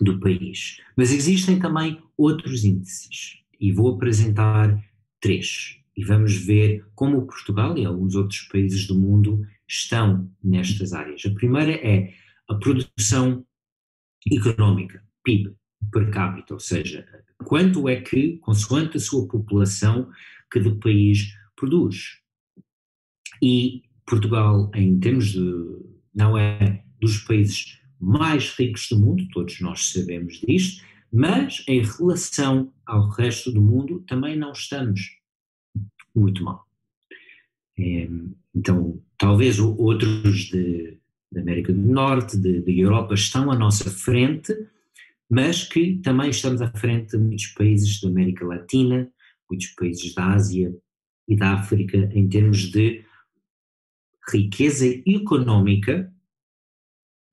do 0.00 0.18
país. 0.18 0.80
Mas 0.96 1.12
existem 1.12 1.58
também 1.58 2.02
outros 2.16 2.64
índices, 2.64 3.38
e 3.60 3.72
vou 3.72 3.94
apresentar 3.94 4.82
três. 5.20 5.78
E 5.96 6.04
vamos 6.04 6.34
ver 6.36 6.84
como 6.94 7.26
Portugal 7.26 7.78
e 7.78 7.86
alguns 7.86 8.16
outros 8.16 8.40
países 8.42 8.86
do 8.86 8.98
mundo 8.98 9.46
estão 9.68 10.30
nestas 10.42 10.92
áreas. 10.92 11.22
A 11.24 11.30
primeira 11.34 11.72
é 11.72 12.14
a 12.48 12.54
produção 12.54 13.44
económica, 14.30 15.02
PIB, 15.22 15.54
per 15.90 16.10
capita, 16.10 16.54
ou 16.54 16.60
seja, 16.60 17.06
quanto 17.44 17.88
é 17.88 18.00
que, 18.00 18.38
consoante 18.38 18.96
a 18.96 19.00
sua 19.00 19.26
população, 19.28 20.10
cada 20.50 20.74
país 20.76 21.34
produz. 21.56 22.20
E 23.42 23.82
Portugal, 24.06 24.70
em 24.74 24.98
termos 24.98 25.32
de, 25.32 25.40
não 26.14 26.36
é 26.36 26.84
dos 27.00 27.18
países 27.18 27.80
mais 28.00 28.50
ricos 28.54 28.88
do 28.88 28.98
mundo, 28.98 29.26
todos 29.32 29.60
nós 29.60 29.92
sabemos 29.92 30.40
disto, 30.46 30.84
mas 31.12 31.64
em 31.68 31.82
relação 31.82 32.72
ao 32.84 33.08
resto 33.10 33.52
do 33.52 33.62
mundo 33.62 34.00
também 34.06 34.36
não 34.36 34.52
estamos 34.52 35.00
muito 36.14 36.42
mal. 36.42 36.63
É, 37.78 38.08
então, 38.54 39.00
talvez 39.18 39.58
outros 39.58 40.46
de, 40.46 40.98
da 41.30 41.40
América 41.40 41.72
do 41.72 41.80
Norte, 41.80 42.36
da 42.36 42.70
Europa, 42.70 43.14
estão 43.14 43.50
à 43.50 43.56
nossa 43.56 43.90
frente, 43.90 44.52
mas 45.28 45.64
que 45.64 45.96
também 45.96 46.30
estamos 46.30 46.62
à 46.62 46.70
frente 46.70 47.12
de 47.12 47.18
muitos 47.18 47.46
países 47.48 48.00
da 48.00 48.08
América 48.08 48.46
Latina, 48.46 49.10
muitos 49.50 49.68
países 49.68 50.14
da 50.14 50.32
Ásia 50.32 50.74
e 51.26 51.36
da 51.36 51.54
África 51.54 51.96
em 52.12 52.28
termos 52.28 52.70
de 52.70 53.04
riqueza 54.30 54.86
económica 55.06 56.12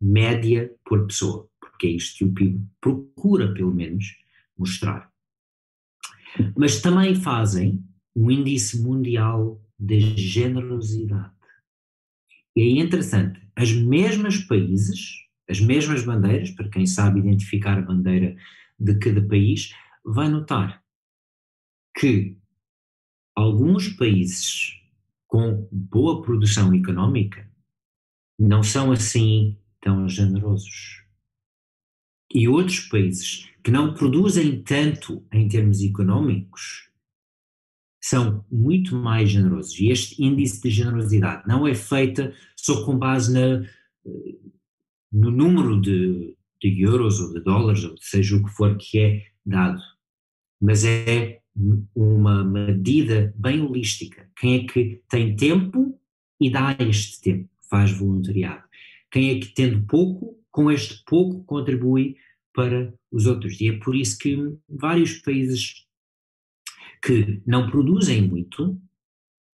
média 0.02 0.74
por 0.84 1.06
pessoa, 1.06 1.48
porque 1.60 1.88
é 1.88 1.92
isto 1.92 2.18
que 2.18 2.26
o 2.26 2.34
PIB 2.34 2.66
procura, 2.82 3.54
pelo 3.54 3.74
menos, 3.74 4.18
mostrar. 4.58 5.12
Mas 6.58 6.82
também 6.82 7.14
fazem 7.14 7.84
um 8.16 8.32
índice 8.32 8.82
mundial 8.82 9.62
de 9.82 10.00
generosidade. 10.16 11.34
E 12.56 12.62
é 12.62 12.84
interessante, 12.84 13.42
as 13.56 13.72
mesmas 13.72 14.38
países, 14.38 15.26
as 15.50 15.60
mesmas 15.60 16.06
bandeiras, 16.06 16.52
para 16.52 16.70
quem 16.70 16.86
sabe 16.86 17.20
identificar 17.20 17.80
a 17.80 17.82
bandeira 17.82 18.36
de 18.80 18.96
cada 19.00 19.26
país, 19.28 19.74
vai 20.06 20.30
notar 20.30 20.84
que 21.98 22.38
alguns 23.36 23.90
países 23.90 24.80
com 25.28 25.68
boa 25.72 26.22
produção 26.22 26.74
económica 26.76 27.50
não 28.38 28.62
são 28.62 28.92
assim 28.92 29.58
tão 29.80 30.08
generosos. 30.08 31.04
E 32.34 32.48
outros 32.48 32.82
países 32.82 33.50
que 33.64 33.72
não 33.72 33.94
produzem 33.94 34.62
tanto 34.62 35.26
em 35.32 35.48
termos 35.48 35.82
económicos 35.82 36.91
são 38.02 38.44
muito 38.52 38.96
mais 38.96 39.30
generosos. 39.30 39.80
E 39.80 39.90
este 39.90 40.22
índice 40.24 40.62
de 40.62 40.72
generosidade 40.72 41.48
não 41.48 41.68
é 41.68 41.76
feito 41.76 42.34
só 42.58 42.84
com 42.84 42.98
base 42.98 43.32
na, 43.32 43.64
no 45.12 45.30
número 45.30 45.80
de, 45.80 46.36
de 46.62 46.82
euros 46.82 47.20
ou 47.20 47.34
de 47.34 47.42
dólares, 47.42 47.84
ou 47.84 47.96
seja 48.00 48.36
o 48.36 48.44
que 48.44 48.50
for 48.50 48.76
que 48.78 49.00
é 49.00 49.24
dado, 49.46 49.82
mas 50.60 50.84
é 50.84 51.40
uma 51.96 52.44
medida 52.44 53.34
bem 53.38 53.62
holística. 53.62 54.28
Quem 54.38 54.56
é 54.56 54.64
que 54.66 55.02
tem 55.10 55.36
tempo 55.36 56.00
e 56.40 56.50
dá 56.50 56.76
este 56.80 57.22
tempo, 57.22 57.50
faz 57.70 57.92
voluntariado. 57.92 58.64
Quem 59.12 59.32
é 59.32 59.40
que 59.40 59.54
tendo 59.54 59.86
pouco, 59.86 60.40
com 60.50 60.72
este 60.72 61.04
pouco 61.06 61.44
contribui 61.44 62.16
para 62.54 62.94
os 63.12 63.28
outros. 63.28 63.60
E 63.62 63.70
é 63.70 63.74
por 63.74 63.96
isso 63.96 64.18
que 64.18 64.38
vários 64.68 65.14
países 65.20 65.86
que 67.02 67.42
não 67.46 67.70
produzem 67.70 68.28
muito, 68.28 68.80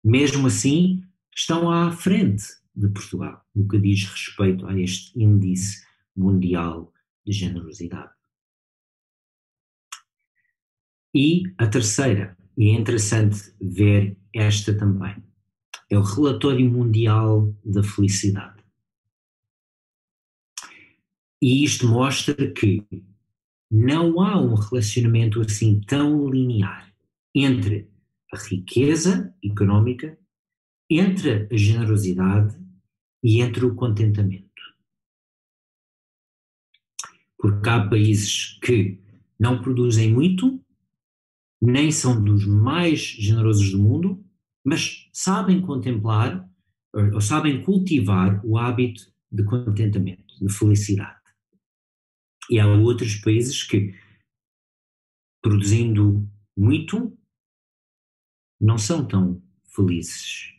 mesmo 0.02 0.46
assim, 0.46 1.04
estão 1.34 1.70
à 1.70 1.92
frente 1.92 2.44
de 2.74 2.88
Portugal, 2.88 3.44
no 3.54 3.68
que 3.68 3.78
diz 3.78 4.04
respeito 4.04 4.66
a 4.66 4.78
este 4.78 5.18
índice 5.20 5.84
mundial 6.16 6.92
de 7.26 7.32
generosidade. 7.32 8.12
E 11.14 11.42
a 11.58 11.66
terceira, 11.66 12.36
e 12.56 12.70
é 12.70 12.72
interessante 12.72 13.54
ver 13.60 14.16
esta 14.32 14.76
também, 14.76 15.22
é 15.90 15.98
o 15.98 16.02
Relatório 16.02 16.68
Mundial 16.68 17.54
da 17.64 17.82
Felicidade. 17.82 18.64
E 21.40 21.62
isto 21.62 21.86
mostra 21.86 22.50
que 22.52 22.84
não 23.70 24.20
há 24.20 24.40
um 24.40 24.54
relacionamento 24.54 25.40
assim 25.40 25.80
tão 25.82 26.28
linear 26.28 26.93
entre 27.34 27.90
a 28.32 28.38
riqueza 28.38 29.34
económica, 29.42 30.18
entre 30.88 31.48
a 31.50 31.56
generosidade 31.56 32.56
e 33.22 33.40
entre 33.40 33.64
o 33.64 33.74
contentamento. 33.74 34.44
Porque 37.38 37.68
há 37.68 37.88
países 37.88 38.58
que 38.60 39.02
não 39.38 39.60
produzem 39.60 40.12
muito, 40.12 40.62
nem 41.60 41.90
são 41.90 42.22
dos 42.22 42.46
mais 42.46 43.00
generosos 43.00 43.70
do 43.72 43.78
mundo, 43.78 44.24
mas 44.64 45.08
sabem 45.12 45.60
contemplar 45.60 46.48
ou 47.12 47.20
sabem 47.20 47.62
cultivar 47.62 48.40
o 48.44 48.56
hábito 48.56 49.12
de 49.30 49.42
contentamento, 49.44 50.34
de 50.40 50.52
felicidade. 50.52 51.20
E 52.48 52.60
há 52.60 52.66
outros 52.66 53.16
países 53.16 53.62
que, 53.64 53.94
produzindo 55.42 56.28
muito, 56.56 57.16
não 58.64 58.78
são 58.78 59.06
tão 59.06 59.42
felizes. 59.66 60.54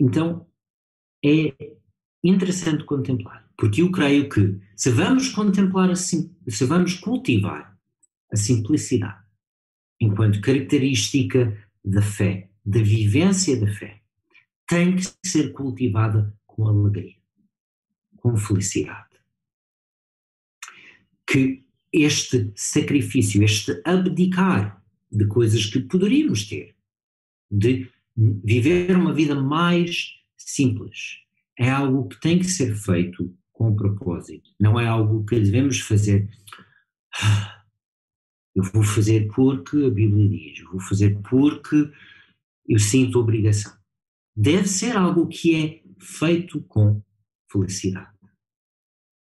Então, 0.00 0.46
é 1.22 1.54
interessante 2.24 2.84
contemplar, 2.84 3.46
porque 3.56 3.82
eu 3.82 3.90
creio 3.92 4.28
que 4.30 4.58
se 4.74 4.90
vamos 4.90 5.28
contemplar, 5.28 5.90
assim, 5.90 6.34
se 6.48 6.64
vamos 6.64 6.94
cultivar 6.94 7.78
a 8.32 8.36
simplicidade 8.36 9.24
enquanto 10.00 10.40
característica 10.40 11.56
da 11.84 12.02
fé, 12.02 12.50
da 12.64 12.80
vivência 12.80 13.58
da 13.60 13.70
fé, 13.72 14.00
tem 14.66 14.96
que 14.96 15.06
ser 15.24 15.52
cultivada 15.52 16.34
com 16.46 16.66
alegria, 16.66 17.16
com 18.16 18.36
felicidade. 18.36 19.16
Que 21.26 21.64
este 21.92 22.52
sacrifício, 22.54 23.42
este 23.42 23.80
abdicar 23.84 24.82
de 25.10 25.26
coisas 25.26 25.66
que 25.66 25.80
poderíamos 25.80 26.46
ter, 26.46 26.75
de 27.50 27.90
viver 28.16 28.96
uma 28.96 29.12
vida 29.12 29.34
mais 29.34 30.14
simples. 30.36 31.18
É 31.58 31.70
algo 31.70 32.08
que 32.08 32.20
tem 32.20 32.38
que 32.38 32.44
ser 32.44 32.74
feito 32.74 33.34
com 33.52 33.74
propósito, 33.74 34.50
não 34.60 34.78
é 34.78 34.86
algo 34.86 35.24
que 35.24 35.40
devemos 35.40 35.80
fazer. 35.80 36.28
Eu 38.54 38.62
vou 38.64 38.82
fazer 38.82 39.28
porque 39.34 39.84
a 39.84 39.90
Bíblia 39.90 40.28
diz, 40.28 40.62
vou 40.64 40.80
fazer 40.80 41.18
porque 41.28 41.90
eu 42.68 42.78
sinto 42.78 43.18
obrigação. 43.18 43.76
Deve 44.34 44.66
ser 44.66 44.96
algo 44.96 45.26
que 45.28 45.54
é 45.54 45.82
feito 45.98 46.62
com 46.62 47.02
felicidade. 47.50 48.14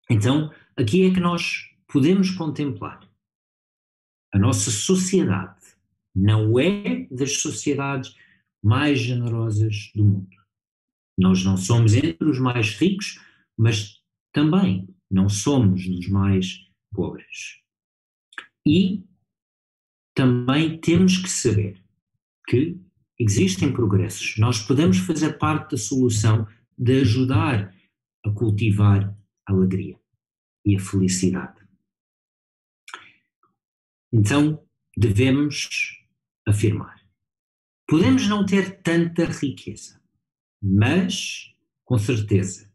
Então, 0.10 0.52
aqui 0.76 1.06
é 1.06 1.14
que 1.14 1.20
nós 1.20 1.70
podemos 1.88 2.32
contemplar 2.32 3.00
a 4.34 4.40
nossa 4.40 4.72
sociedade 4.72 5.57
não 6.18 6.58
é 6.60 7.08
das 7.12 7.42
sociedades 7.42 8.16
mais 8.64 9.00
generosas 9.00 9.92
do 9.94 10.04
mundo. 10.04 10.36
Nós 11.16 11.44
não 11.46 11.56
somos 11.56 11.94
entre 11.94 12.28
os 12.28 12.40
mais 12.40 12.76
ricos, 12.76 13.20
mas 13.56 14.02
também 14.34 14.90
não 15.10 15.30
somos 15.30 15.88
dos 15.88 16.08
mais 16.08 16.68
pobres. 16.92 17.62
E 18.66 19.04
também 20.16 20.80
temos 20.80 21.18
que 21.18 21.30
saber 21.30 21.82
que 22.48 22.80
existem 23.20 23.72
progressos. 23.72 24.38
Nós 24.38 24.60
podemos 24.60 24.98
fazer 24.98 25.38
parte 25.38 25.72
da 25.72 25.78
solução 25.78 26.48
de 26.78 27.02
ajudar 27.02 27.74
a 28.26 28.32
cultivar 28.32 29.16
a 29.48 29.54
alegria 29.54 30.00
e 30.66 30.76
a 30.76 30.80
felicidade. 30.80 31.62
Então, 34.12 34.64
devemos 34.96 35.97
afirmar. 36.48 36.98
Podemos 37.88 38.28
não 38.28 38.46
ter 38.46 38.82
tanta 38.82 39.26
riqueza, 39.26 40.02
mas, 40.62 41.54
com 41.86 41.98
certeza, 41.98 42.72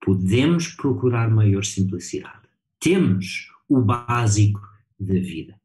podemos 0.00 0.68
procurar 0.68 1.30
maior 1.30 1.64
simplicidade. 1.64 2.48
Temos 2.78 3.48
o 3.68 3.80
básico 3.80 4.60
da 4.98 5.14
vida. 5.14 5.60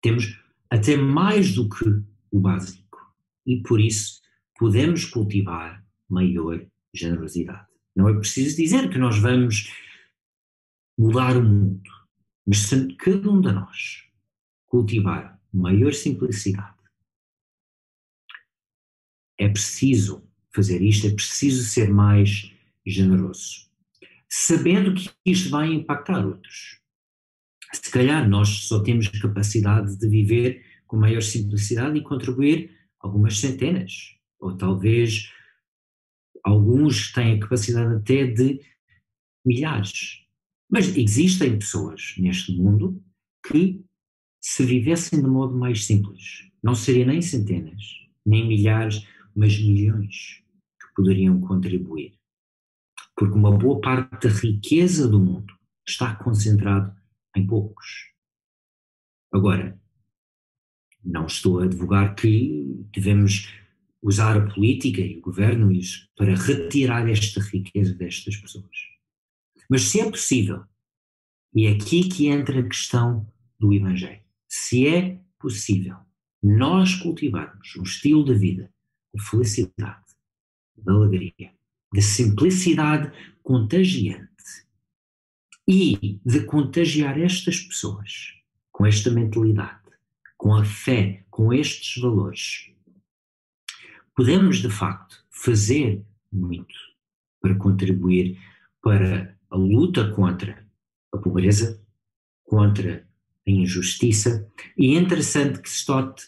Temos 0.00 0.38
até 0.68 0.96
mais 0.96 1.54
do 1.54 1.68
que 1.68 1.84
o 2.30 2.40
básico. 2.40 2.98
E 3.46 3.62
por 3.62 3.80
isso 3.80 4.20
podemos 4.58 5.04
cultivar 5.04 5.84
maior 6.08 6.66
generosidade. 6.94 7.66
Não 7.94 8.08
é 8.08 8.14
preciso 8.14 8.56
dizer 8.56 8.88
que 8.90 8.98
nós 8.98 9.18
vamos 9.18 9.72
mudar 10.98 11.36
o 11.36 11.42
mundo, 11.42 11.90
mas 12.46 12.58
se 12.58 12.94
cada 12.94 13.30
um 13.30 13.40
de 13.40 13.52
nós 13.52 14.04
cultivar 14.66 15.41
maior 15.52 15.92
simplicidade. 15.92 16.76
É 19.38 19.48
preciso 19.48 20.28
fazer 20.54 20.80
isto, 20.82 21.06
é 21.06 21.14
preciso 21.14 21.64
ser 21.64 21.90
mais 21.90 22.52
generoso, 22.86 23.70
sabendo 24.28 24.94
que 24.94 25.10
isto 25.24 25.50
vai 25.50 25.72
impactar 25.72 26.24
outros. 26.24 26.80
Se 27.72 27.90
calhar 27.90 28.28
nós 28.28 28.48
só 28.66 28.82
temos 28.82 29.08
capacidade 29.08 29.96
de 29.96 30.08
viver 30.08 30.64
com 30.86 30.96
maior 30.96 31.22
simplicidade 31.22 31.98
e 31.98 32.02
contribuir 32.02 32.70
algumas 33.00 33.38
centenas, 33.38 34.14
ou 34.38 34.56
talvez 34.56 35.32
alguns 36.44 37.12
têm 37.12 37.34
a 37.34 37.40
capacidade 37.40 37.94
até 37.94 38.26
de 38.26 38.60
milhares. 39.44 40.22
Mas 40.70 40.96
existem 40.96 41.58
pessoas 41.58 42.14
neste 42.18 42.56
mundo 42.56 43.02
que 43.46 43.84
se 44.42 44.66
vivessem 44.66 45.22
de 45.22 45.28
modo 45.28 45.56
mais 45.56 45.86
simples, 45.86 46.50
não 46.60 46.74
seria 46.74 47.06
nem 47.06 47.22
centenas, 47.22 47.80
nem 48.26 48.46
milhares, 48.46 49.06
mas 49.34 49.56
milhões 49.58 50.42
que 50.80 50.94
poderiam 50.96 51.40
contribuir. 51.40 52.18
Porque 53.16 53.38
uma 53.38 53.56
boa 53.56 53.80
parte 53.80 54.26
da 54.26 54.34
riqueza 54.34 55.08
do 55.08 55.20
mundo 55.20 55.54
está 55.86 56.16
concentrado 56.16 56.92
em 57.36 57.46
poucos. 57.46 58.10
Agora, 59.32 59.80
não 61.04 61.26
estou 61.26 61.60
a 61.60 61.64
advogar 61.64 62.16
que 62.16 62.84
devemos 62.92 63.48
usar 64.02 64.36
a 64.36 64.52
política 64.52 65.00
e 65.00 65.18
o 65.18 65.22
governo 65.22 65.70
para 66.16 66.34
retirar 66.34 67.08
esta 67.08 67.40
riqueza 67.40 67.94
destas 67.94 68.36
pessoas. 68.36 68.76
Mas 69.70 69.82
se 69.82 70.00
é 70.00 70.10
possível, 70.10 70.64
e 71.54 71.66
é 71.66 71.72
aqui 71.72 72.08
que 72.08 72.26
entra 72.26 72.58
a 72.58 72.68
questão 72.68 73.26
do 73.58 73.72
Evangelho 73.72 74.21
se 74.54 74.86
é 74.86 75.18
possível 75.38 75.96
nós 76.42 76.94
cultivarmos 76.96 77.74
um 77.78 77.84
estilo 77.84 78.22
de 78.22 78.34
vida 78.34 78.70
de 79.14 79.22
felicidade, 79.22 80.04
de 80.76 80.90
alegria, 80.90 81.54
da 81.90 82.02
simplicidade 82.02 83.10
contagiante 83.42 84.28
e 85.66 86.20
de 86.22 86.44
contagiar 86.44 87.18
estas 87.18 87.60
pessoas 87.60 88.34
com 88.70 88.84
esta 88.84 89.10
mentalidade, 89.10 89.88
com 90.36 90.54
a 90.54 90.62
fé, 90.66 91.24
com 91.30 91.50
estes 91.54 92.02
valores, 92.02 92.70
podemos 94.14 94.58
de 94.58 94.68
facto 94.68 95.24
fazer 95.30 96.04
muito 96.30 96.74
para 97.40 97.54
contribuir 97.54 98.38
para 98.82 99.34
a 99.48 99.56
luta 99.56 100.12
contra 100.12 100.62
a 101.10 101.16
pobreza, 101.16 101.82
contra 102.44 103.10
a 103.46 103.50
injustiça, 103.50 104.48
e 104.76 104.94
é 104.94 104.98
interessante 104.98 105.60
que 105.60 105.68
Stott 105.68 106.22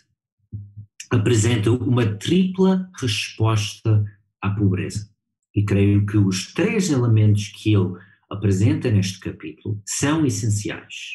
apresenta 1.11 1.71
uma 1.71 2.17
tripla 2.17 2.91
resposta 3.01 4.05
à 4.41 4.51
pobreza. 4.51 5.11
E 5.55 5.65
creio 5.65 6.05
que 6.05 6.17
os 6.17 6.53
três 6.53 6.91
elementos 6.91 7.49
que 7.49 7.75
ele 7.75 7.95
apresenta 8.29 8.91
neste 8.91 9.21
capítulo 9.21 9.81
são 9.87 10.27
essenciais. 10.27 11.15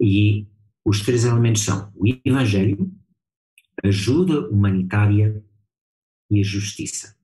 E 0.00 0.46
os 0.84 1.00
três 1.00 1.24
elementos 1.24 1.62
são 1.62 1.90
o 1.94 2.06
Evangelho, 2.24 2.92
ajuda 3.82 4.48
humanitária 4.50 5.42
e 6.30 6.40
a 6.40 6.42
justiça. 6.42 7.16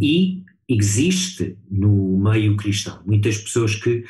E 0.00 0.44
existe 0.68 1.58
no 1.70 2.18
meio 2.18 2.56
cristão 2.56 3.02
muitas 3.04 3.38
pessoas 3.38 3.74
que 3.74 4.04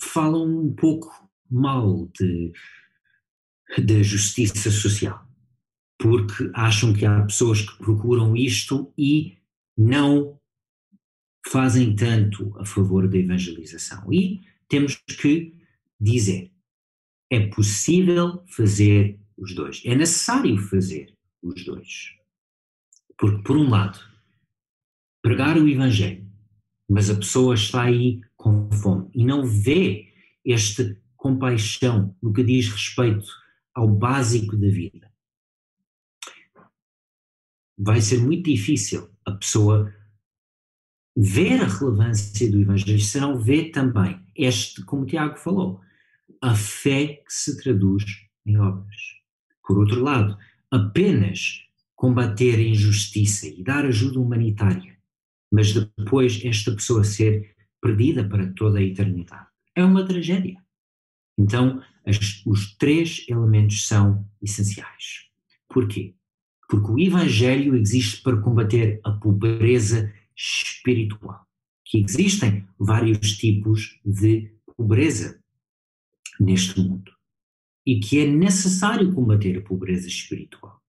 falam 0.00 0.44
um 0.44 0.74
pouco 0.74 1.10
mal 1.50 2.08
de, 2.18 2.52
de 3.78 4.02
justiça 4.02 4.70
social, 4.70 5.26
porque 5.98 6.50
acham 6.54 6.92
que 6.92 7.04
há 7.04 7.22
pessoas 7.22 7.62
que 7.62 7.78
procuram 7.78 8.36
isto 8.36 8.92
e 8.98 9.38
não 9.76 10.38
fazem 11.46 11.94
tanto 11.94 12.54
a 12.58 12.64
favor 12.64 13.08
da 13.08 13.16
evangelização. 13.16 14.12
E 14.12 14.40
temos 14.68 14.96
que 14.96 15.54
dizer: 16.00 16.50
é 17.30 17.46
possível 17.48 18.42
fazer 18.46 19.18
os 19.36 19.54
dois, 19.54 19.82
é 19.84 19.94
necessário 19.94 20.56
fazer 20.58 21.14
os 21.42 21.64
dois. 21.64 22.14
Porque, 23.18 23.42
por 23.42 23.56
um 23.56 23.68
lado, 23.68 23.98
pregar 25.22 25.56
o 25.56 25.68
Evangelho, 25.68 26.26
mas 26.88 27.10
a 27.10 27.16
pessoa 27.16 27.54
está 27.54 27.82
aí 27.84 28.20
com 28.36 28.70
fome 28.70 29.05
e 29.16 29.24
não 29.24 29.46
vê 29.46 30.12
esta 30.46 30.96
compaixão 31.16 32.14
no 32.22 32.34
que 32.34 32.44
diz 32.44 32.68
respeito 32.68 33.26
ao 33.74 33.88
básico 33.88 34.56
da 34.56 34.68
vida. 34.68 35.10
Vai 37.78 38.02
ser 38.02 38.18
muito 38.18 38.44
difícil 38.44 39.10
a 39.24 39.32
pessoa 39.32 39.92
ver 41.16 41.62
a 41.62 41.66
relevância 41.66 42.50
do 42.50 42.60
Evangelho, 42.60 43.00
se 43.00 43.18
não 43.18 43.40
vê 43.40 43.70
também 43.70 44.20
este, 44.34 44.84
como 44.84 45.02
o 45.02 45.06
Tiago 45.06 45.38
falou, 45.38 45.80
a 46.42 46.54
fé 46.54 47.22
que 47.26 47.32
se 47.32 47.56
traduz 47.62 48.04
em 48.44 48.58
obras. 48.58 48.96
Por 49.66 49.78
outro 49.78 50.02
lado, 50.02 50.36
apenas 50.70 51.62
combater 51.94 52.56
a 52.56 52.62
injustiça 52.62 53.48
e 53.48 53.64
dar 53.64 53.86
ajuda 53.86 54.20
humanitária, 54.20 54.96
mas 55.50 55.72
depois 55.72 56.44
esta 56.44 56.70
pessoa 56.72 57.02
ser 57.02 57.55
perdida 57.80 58.28
para 58.28 58.52
toda 58.52 58.78
a 58.78 58.82
eternidade. 58.82 59.46
É 59.74 59.84
uma 59.84 60.06
tragédia. 60.06 60.62
Então, 61.38 61.82
as, 62.04 62.42
os 62.46 62.74
três 62.76 63.24
elementos 63.28 63.86
são 63.86 64.26
essenciais. 64.42 65.26
Porquê? 65.68 66.14
Porque 66.68 66.90
o 66.90 66.98
Evangelho 66.98 67.76
existe 67.76 68.22
para 68.22 68.40
combater 68.40 69.00
a 69.04 69.12
pobreza 69.12 70.12
espiritual. 70.36 71.46
Que 71.84 72.02
existem 72.02 72.66
vários 72.78 73.36
tipos 73.36 74.00
de 74.04 74.52
pobreza 74.76 75.40
neste 76.40 76.80
mundo. 76.80 77.12
E 77.86 78.00
que 78.00 78.18
é 78.18 78.26
necessário 78.26 79.12
combater 79.12 79.58
a 79.58 79.62
pobreza 79.62 80.08
espiritual. 80.08 80.82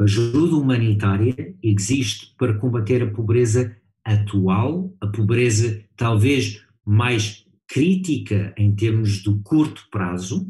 A 0.00 0.04
ajuda 0.04 0.56
humanitária 0.56 1.56
existe 1.62 2.34
para 2.36 2.58
combater 2.58 3.02
a 3.02 3.10
pobreza 3.10 3.76
atual, 4.06 4.94
a 5.00 5.06
pobreza 5.08 5.84
talvez 5.96 6.64
mais 6.84 7.44
crítica 7.66 8.54
em 8.56 8.74
termos 8.74 9.22
do 9.22 9.40
curto 9.42 9.88
prazo. 9.90 10.48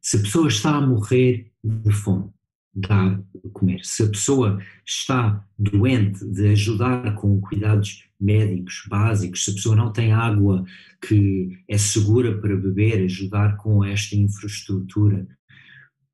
Se 0.00 0.16
a 0.16 0.20
pessoa 0.20 0.48
está 0.48 0.74
a 0.74 0.80
morrer 0.80 1.52
de 1.62 1.92
fome, 1.92 2.30
dar 2.74 3.16
de 3.16 3.50
comer. 3.52 3.80
Se 3.84 4.02
a 4.02 4.08
pessoa 4.08 4.60
está 4.84 5.46
doente, 5.56 6.24
de 6.26 6.48
ajudar 6.48 7.14
com 7.14 7.40
cuidados 7.40 8.04
médicos 8.20 8.84
básicos, 8.88 9.44
se 9.44 9.52
a 9.52 9.54
pessoa 9.54 9.76
não 9.76 9.92
tem 9.92 10.12
água 10.12 10.64
que 11.06 11.62
é 11.68 11.78
segura 11.78 12.36
para 12.40 12.56
beber, 12.56 13.04
ajudar 13.04 13.56
com 13.56 13.84
esta 13.84 14.16
infraestrutura. 14.16 15.26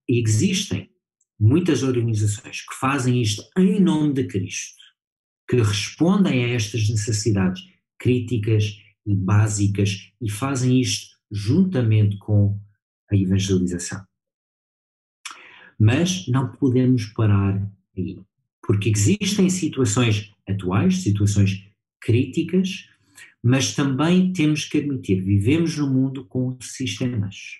Existem 0.06 0.90
muitas 1.38 1.82
organizações 1.82 2.60
que 2.60 2.74
fazem 2.78 3.22
isto 3.22 3.42
em 3.56 3.80
nome 3.80 4.12
de 4.12 4.24
Cristo, 4.24 4.80
que 5.50 5.56
respondem 5.56 6.44
a 6.44 6.48
estas 6.50 6.88
necessidades 6.88 7.68
críticas 7.98 8.80
e 9.04 9.16
básicas 9.16 10.12
e 10.22 10.30
fazem 10.30 10.80
isto 10.80 11.16
juntamente 11.28 12.16
com 12.18 12.56
a 13.10 13.16
evangelização. 13.16 14.06
Mas 15.76 16.28
não 16.28 16.52
podemos 16.52 17.06
parar 17.06 17.68
aí, 17.98 18.20
porque 18.62 18.90
existem 18.90 19.50
situações 19.50 20.32
atuais, 20.48 21.02
situações 21.02 21.68
críticas, 22.00 22.88
mas 23.42 23.74
também 23.74 24.32
temos 24.32 24.66
que 24.66 24.78
admitir, 24.78 25.20
vivemos 25.20 25.76
num 25.76 25.92
mundo 25.92 26.24
com 26.26 26.56
sistemas. 26.60 27.58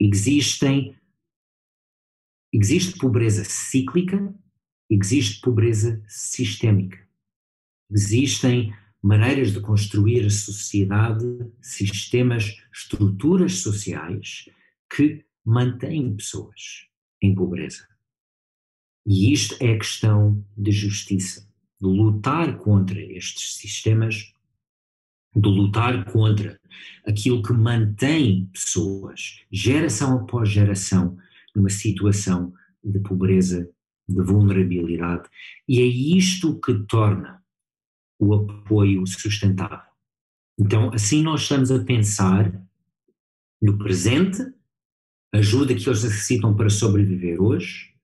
Existem 0.00 0.96
existe 2.52 2.98
pobreza 2.98 3.44
cíclica, 3.44 4.34
existe 4.90 5.40
pobreza 5.40 6.02
sistémica. 6.06 6.98
Existem 7.90 8.72
maneiras 9.02 9.52
de 9.52 9.60
construir 9.60 10.26
a 10.26 10.30
sociedade, 10.30 11.24
sistemas, 11.60 12.56
estruturas 12.72 13.58
sociais 13.58 14.48
que 14.94 15.24
mantém 15.44 16.16
pessoas 16.16 16.86
em 17.22 17.34
pobreza. 17.34 17.86
E 19.06 19.32
isto 19.32 19.56
é 19.60 19.76
questão 19.76 20.44
de 20.56 20.72
justiça, 20.72 21.48
de 21.80 21.86
lutar 21.86 22.58
contra 22.58 23.00
estes 23.00 23.54
sistemas, 23.54 24.32
de 25.34 25.48
lutar 25.48 26.10
contra 26.10 26.58
aquilo 27.06 27.42
que 27.42 27.52
mantém 27.52 28.46
pessoas, 28.46 29.44
geração 29.52 30.18
após 30.18 30.48
geração, 30.48 31.16
numa 31.54 31.70
situação 31.70 32.52
de 32.82 32.98
pobreza, 33.00 33.70
de 34.08 34.22
vulnerabilidade. 34.22 35.28
E 35.68 35.80
é 35.80 35.84
isto 35.84 36.60
que 36.60 36.74
torna 36.86 37.42
o 38.18 38.34
apoio 38.34 39.06
sustentável. 39.06 39.92
Então, 40.58 40.90
assim 40.92 41.22
nós 41.22 41.42
estamos 41.42 41.70
a 41.70 41.84
pensar 41.84 42.50
no 43.60 43.76
presente 43.76 44.42
ajuda 45.32 45.74
que 45.74 45.86
eles 45.88 46.02
necessitam 46.02 46.54
para 46.56 46.70
sobreviver 46.70 47.40
hoje, 47.40 47.94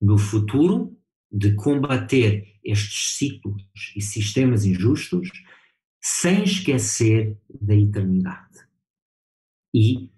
no 0.00 0.18
futuro, 0.18 0.96
de 1.30 1.54
combater 1.54 2.58
estes 2.64 3.16
ciclos 3.16 3.62
e 3.96 4.00
sistemas 4.00 4.64
injustos, 4.64 5.30
sem 6.00 6.44
esquecer 6.44 7.38
da 7.48 7.74
eternidade 7.74 8.66
e 9.74 10.10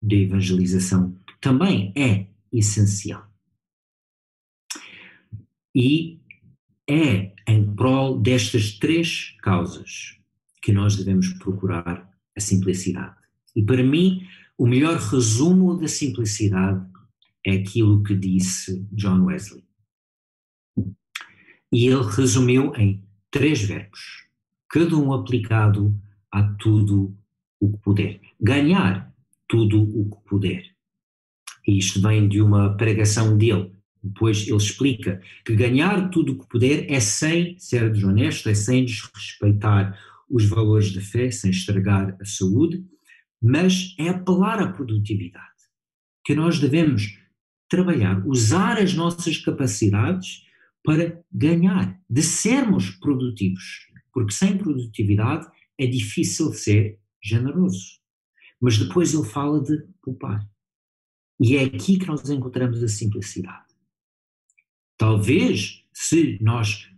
da 0.00 0.14
evangelização, 0.14 1.18
que 1.26 1.40
também 1.40 1.92
é 1.96 2.26
essencial. 2.52 3.31
E 5.74 6.20
é 6.88 7.32
em 7.48 7.74
prol 7.74 8.20
destas 8.20 8.78
três 8.78 9.34
causas 9.42 10.18
que 10.62 10.72
nós 10.72 10.96
devemos 10.96 11.28
procurar 11.34 12.08
a 12.36 12.40
simplicidade. 12.40 13.16
E 13.54 13.62
para 13.62 13.82
mim, 13.82 14.26
o 14.56 14.66
melhor 14.66 14.96
resumo 14.96 15.76
da 15.76 15.88
simplicidade 15.88 16.84
é 17.44 17.52
aquilo 17.52 18.02
que 18.02 18.14
disse 18.14 18.86
John 18.92 19.24
Wesley. 19.24 19.64
E 21.72 21.86
ele 21.86 22.04
resumiu 22.04 22.74
em 22.76 23.02
três 23.30 23.62
verbos, 23.62 24.26
cada 24.68 24.96
um 24.96 25.12
aplicado 25.12 25.98
a 26.30 26.42
tudo 26.42 27.16
o 27.58 27.72
que 27.72 27.78
puder. 27.78 28.20
Ganhar 28.40 29.12
tudo 29.48 29.82
o 29.82 30.10
que 30.10 30.28
puder. 30.28 30.64
E 31.66 31.78
isto 31.78 32.00
vem 32.00 32.28
de 32.28 32.40
uma 32.40 32.76
pregação 32.76 33.36
dele. 33.36 33.71
Depois 34.02 34.46
ele 34.46 34.56
explica 34.56 35.20
que 35.44 35.54
ganhar 35.54 36.10
tudo 36.10 36.32
o 36.32 36.38
que 36.38 36.48
puder 36.48 36.90
é 36.90 36.98
sem 36.98 37.56
ser 37.58 37.92
desonesto, 37.92 38.48
é 38.48 38.54
sem 38.54 38.84
desrespeitar 38.84 39.96
os 40.28 40.44
valores 40.46 40.92
da 40.92 41.00
fé, 41.00 41.30
sem 41.30 41.50
estragar 41.50 42.16
a 42.20 42.24
saúde, 42.24 42.84
mas 43.40 43.94
é 43.98 44.08
apelar 44.08 44.60
à 44.60 44.72
produtividade, 44.72 45.46
que 46.24 46.34
nós 46.34 46.58
devemos 46.58 47.18
trabalhar, 47.68 48.26
usar 48.26 48.78
as 48.78 48.94
nossas 48.94 49.38
capacidades 49.38 50.44
para 50.84 51.22
ganhar, 51.30 52.00
de 52.08 52.22
sermos 52.22 52.90
produtivos, 52.90 53.88
porque 54.12 54.32
sem 54.32 54.58
produtividade 54.58 55.46
é 55.78 55.86
difícil 55.86 56.52
ser 56.52 56.98
generoso. 57.22 58.00
Mas 58.60 58.78
depois 58.78 59.14
ele 59.14 59.24
fala 59.24 59.60
de 59.62 59.76
poupar. 60.02 60.46
E 61.40 61.56
é 61.56 61.64
aqui 61.64 61.98
que 61.98 62.06
nós 62.06 62.28
encontramos 62.28 62.82
a 62.82 62.88
simplicidade. 62.88 63.71
Talvez, 65.02 65.84
se 65.92 66.38
nós 66.40 66.88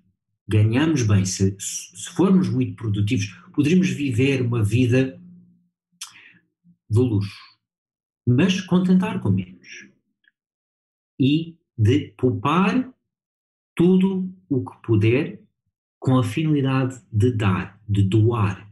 ganhamos 0.47 1.01
bem, 1.05 1.25
se, 1.25 1.57
se 1.59 2.11
formos 2.11 2.51
muito 2.51 2.77
produtivos, 2.77 3.29
poderíamos 3.55 3.89
viver 3.89 4.43
uma 4.43 4.63
vida 4.63 5.19
de 6.91 6.99
luxo, 6.99 7.35
mas 8.29 8.61
contentar 8.61 9.23
com 9.23 9.31
menos. 9.31 9.89
E 11.19 11.57
de 11.79 12.13
poupar 12.19 12.93
tudo 13.75 14.31
o 14.51 14.63
que 14.63 14.83
puder 14.83 15.43
com 15.99 16.19
a 16.19 16.23
finalidade 16.23 17.01
de 17.11 17.33
dar, 17.33 17.81
de 17.89 18.03
doar 18.03 18.71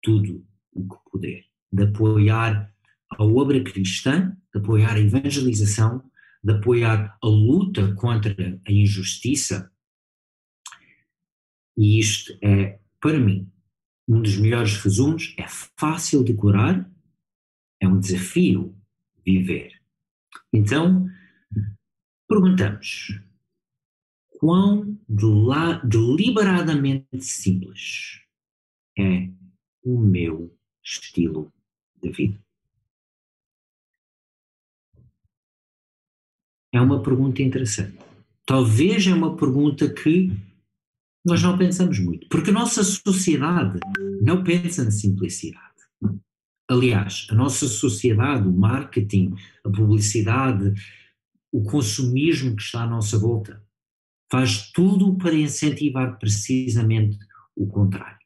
tudo 0.00 0.46
o 0.72 0.88
que 0.88 1.10
puder, 1.10 1.44
de 1.72 1.82
apoiar 1.82 2.72
a 3.18 3.24
obra 3.24 3.60
cristã, 3.64 4.36
de 4.54 4.60
apoiar 4.60 4.94
a 4.94 5.00
evangelização, 5.00 6.08
de 6.42 6.52
apoiar 6.54 7.18
a 7.22 7.26
luta 7.26 7.94
contra 7.94 8.60
a 8.66 8.72
injustiça. 8.72 9.70
E 11.76 11.98
isto 11.98 12.36
é, 12.42 12.78
para 13.00 13.18
mim, 13.18 13.50
um 14.08 14.20
dos 14.20 14.36
melhores 14.36 14.76
resumos. 14.82 15.34
É 15.38 15.46
fácil 15.76 16.24
de 16.24 16.34
curar, 16.34 16.90
é 17.80 17.86
um 17.86 18.00
desafio 18.00 18.76
viver. 19.24 19.80
Então, 20.52 21.08
perguntamos: 22.28 23.20
quão 24.38 24.98
deliberadamente 25.84 27.22
simples 27.22 28.20
é 28.98 29.30
o 29.84 30.00
meu 30.00 30.56
estilo 30.82 31.52
de 32.02 32.10
vida? 32.10 32.49
É 36.72 36.80
uma 36.80 37.02
pergunta 37.02 37.42
interessante. 37.42 37.98
Talvez 38.46 39.06
é 39.06 39.14
uma 39.14 39.36
pergunta 39.36 39.88
que 39.88 40.30
nós 41.24 41.42
não 41.42 41.58
pensamos 41.58 41.98
muito, 41.98 42.28
porque 42.28 42.50
a 42.50 42.54
nossa 42.54 42.82
sociedade 42.82 43.78
não 44.22 44.42
pensa 44.42 44.84
na 44.84 44.90
simplicidade. 44.90 45.64
Aliás, 46.68 47.26
a 47.30 47.34
nossa 47.34 47.66
sociedade, 47.66 48.46
o 48.46 48.52
marketing, 48.52 49.34
a 49.64 49.70
publicidade, 49.70 50.72
o 51.52 51.64
consumismo 51.64 52.54
que 52.54 52.62
está 52.62 52.84
à 52.84 52.86
nossa 52.86 53.18
volta, 53.18 53.62
faz 54.30 54.70
tudo 54.70 55.16
para 55.16 55.34
incentivar 55.34 56.18
precisamente 56.18 57.18
o 57.56 57.66
contrário. 57.66 58.18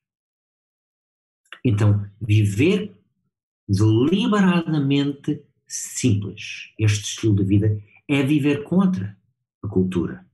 Então, 1.65 2.07
viver 2.21 2.95
deliberadamente 3.67 5.43
simples, 5.67 6.75
este 6.79 7.05
estilo 7.05 7.37
de 7.37 7.45
vida, 7.45 7.83
é 8.09 8.23
viver 8.23 8.65
contra 8.65 9.17
a 9.63 9.69
cultura. 9.69 10.25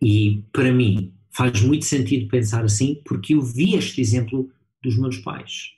E, 0.00 0.44
para 0.52 0.72
mim, 0.72 1.14
faz 1.30 1.62
muito 1.62 1.84
sentido 1.84 2.28
pensar 2.28 2.64
assim, 2.64 3.00
porque 3.04 3.34
eu 3.34 3.42
vi 3.42 3.74
este 3.74 4.00
exemplo 4.00 4.50
dos 4.82 4.98
meus 4.98 5.18
pais. 5.18 5.72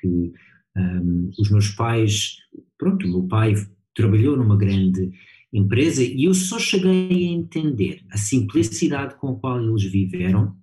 Que 0.00 0.32
um, 0.76 1.30
os 1.38 1.50
meus 1.50 1.70
pais, 1.70 2.36
pronto, 2.76 3.06
o 3.06 3.10
meu 3.10 3.22
pai 3.24 3.54
trabalhou 3.94 4.36
numa 4.36 4.56
grande 4.56 5.10
empresa 5.52 6.02
e 6.02 6.24
eu 6.24 6.34
só 6.34 6.58
cheguei 6.58 7.28
a 7.28 7.32
entender 7.32 8.04
a 8.10 8.18
simplicidade 8.18 9.14
com 9.16 9.30
a 9.30 9.36
qual 9.36 9.62
eles 9.62 9.84
viveram 9.84 10.54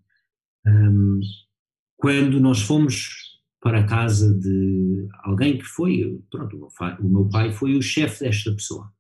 um, 0.68 1.20
quando 1.98 2.40
nós 2.40 2.62
fomos 2.62 3.23
para 3.64 3.80
a 3.80 3.88
casa 3.88 4.38
de 4.38 5.08
alguém 5.20 5.58
que 5.58 5.64
foi, 5.64 6.22
pronto, 6.30 6.70
o 7.00 7.08
meu 7.08 7.30
pai 7.30 7.54
foi 7.54 7.78
o 7.78 7.82
chefe 7.82 8.26
desta 8.26 8.52
pessoa. 8.52 8.94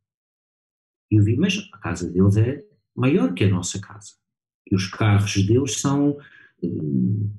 E 1.12 1.18
eu 1.18 1.24
vi, 1.24 1.36
mas 1.36 1.70
a 1.74 1.78
casa 1.80 2.10
deles 2.10 2.38
é 2.38 2.64
maior 2.96 3.34
que 3.34 3.44
a 3.44 3.50
nossa 3.50 3.78
casa. 3.82 4.14
E 4.72 4.74
os 4.74 4.88
carros 4.88 5.36
deles 5.46 5.82
são 5.82 6.18
hum, 6.64 7.30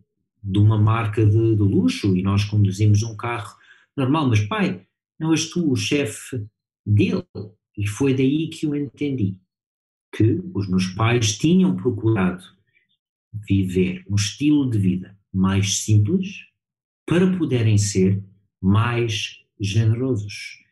de 0.42 0.58
uma 0.58 0.78
marca 0.78 1.24
de, 1.24 1.56
de 1.56 1.62
luxo 1.62 2.14
e 2.14 2.22
nós 2.22 2.44
conduzimos 2.44 3.02
um 3.02 3.16
carro 3.16 3.56
normal. 3.96 4.28
Mas 4.28 4.40
pai, 4.40 4.86
não 5.18 5.32
és 5.32 5.48
tu 5.48 5.72
o 5.72 5.76
chefe 5.76 6.46
dele? 6.84 7.24
E 7.74 7.86
foi 7.88 8.12
daí 8.12 8.48
que 8.48 8.66
eu 8.66 8.76
entendi 8.76 9.40
que 10.14 10.42
os 10.52 10.68
meus 10.68 10.88
pais 10.88 11.38
tinham 11.38 11.74
procurado 11.74 12.44
viver 13.48 14.04
um 14.10 14.14
estilo 14.14 14.68
de 14.68 14.78
vida 14.78 15.18
mais 15.32 15.78
simples 15.78 16.52
para 17.06 17.36
poderem 17.36 17.78
ser 17.78 18.22
mais 18.60 19.44
generosos. 19.60 20.62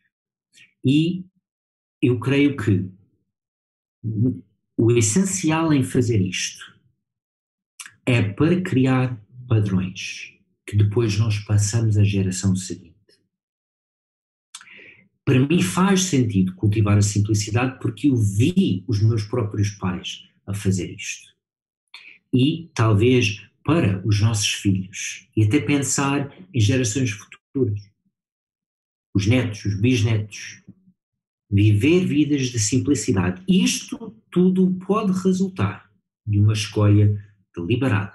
E 0.83 1.25
eu 2.01 2.19
creio 2.19 2.57
que 2.57 2.89
o 4.77 4.91
essencial 4.91 5.71
em 5.71 5.83
fazer 5.83 6.19
isto 6.21 6.73
é 8.05 8.21
para 8.21 8.61
criar 8.61 9.21
padrões 9.47 10.33
que 10.65 10.75
depois 10.75 11.17
nós 11.17 11.39
passamos 11.39 11.97
à 11.97 12.03
geração 12.03 12.55
seguinte 12.55 12.93
para 15.25 15.39
mim 15.39 15.61
faz 15.61 16.03
sentido 16.03 16.53
cultivar 16.55 16.97
a 16.97 17.01
simplicidade 17.01 17.79
porque 17.79 18.09
eu 18.09 18.15
vi 18.15 18.83
os 18.87 19.01
meus 19.01 19.23
próprios 19.23 19.69
pais 19.71 20.27
a 20.45 20.53
fazer 20.53 20.93
isto. 20.93 21.31
E 22.33 22.69
talvez 22.73 23.47
para 23.63 24.05
os 24.05 24.19
nossos 24.19 24.53
filhos 24.53 25.27
e 25.35 25.43
até 25.43 25.59
pensar 25.59 26.35
em 26.53 26.59
gerações 26.59 27.11
futuras, 27.11 27.79
os 29.13 29.27
netos, 29.27 29.63
os 29.65 29.79
bisnetos, 29.79 30.63
viver 31.49 32.05
vidas 32.05 32.47
de 32.47 32.59
simplicidade. 32.59 33.43
Isto 33.47 34.15
tudo 34.31 34.73
pode 34.85 35.11
resultar 35.23 35.89
de 36.25 36.39
uma 36.39 36.53
escolha 36.53 37.23
deliberada, 37.55 38.13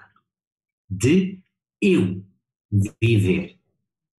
de 0.89 1.39
eu 1.81 2.23
viver, 3.01 3.57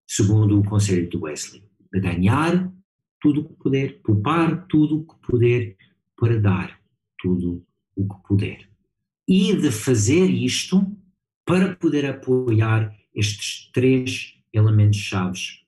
segundo 0.06 0.58
o 0.58 0.64
conselho 0.64 1.08
de 1.08 1.16
Wesley, 1.16 1.62
de 1.92 2.00
ganhar 2.00 2.72
tudo 3.20 3.42
o 3.42 3.48
que 3.48 3.54
puder, 3.54 4.00
poupar 4.00 4.66
tudo 4.66 5.00
o 5.00 5.06
que 5.06 5.26
puder 5.26 5.76
para 6.16 6.40
dar 6.40 6.80
tudo 7.18 7.64
o 7.94 8.08
que 8.08 8.28
puder. 8.28 8.70
E 9.28 9.54
de 9.54 9.70
fazer 9.70 10.30
isto 10.30 10.84
para 11.50 11.74
poder 11.74 12.06
apoiar 12.06 12.96
estes 13.12 13.68
três 13.72 14.34
elementos 14.52 15.00
chaves 15.00 15.64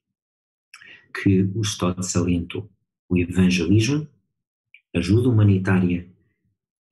que 1.13 1.43
o 1.57 1.61
Stott 1.63 2.07
salientou: 2.07 2.71
o 3.09 3.19
evangelismo, 3.19 4.07
ajuda 4.95 5.29
humanitária 5.29 6.07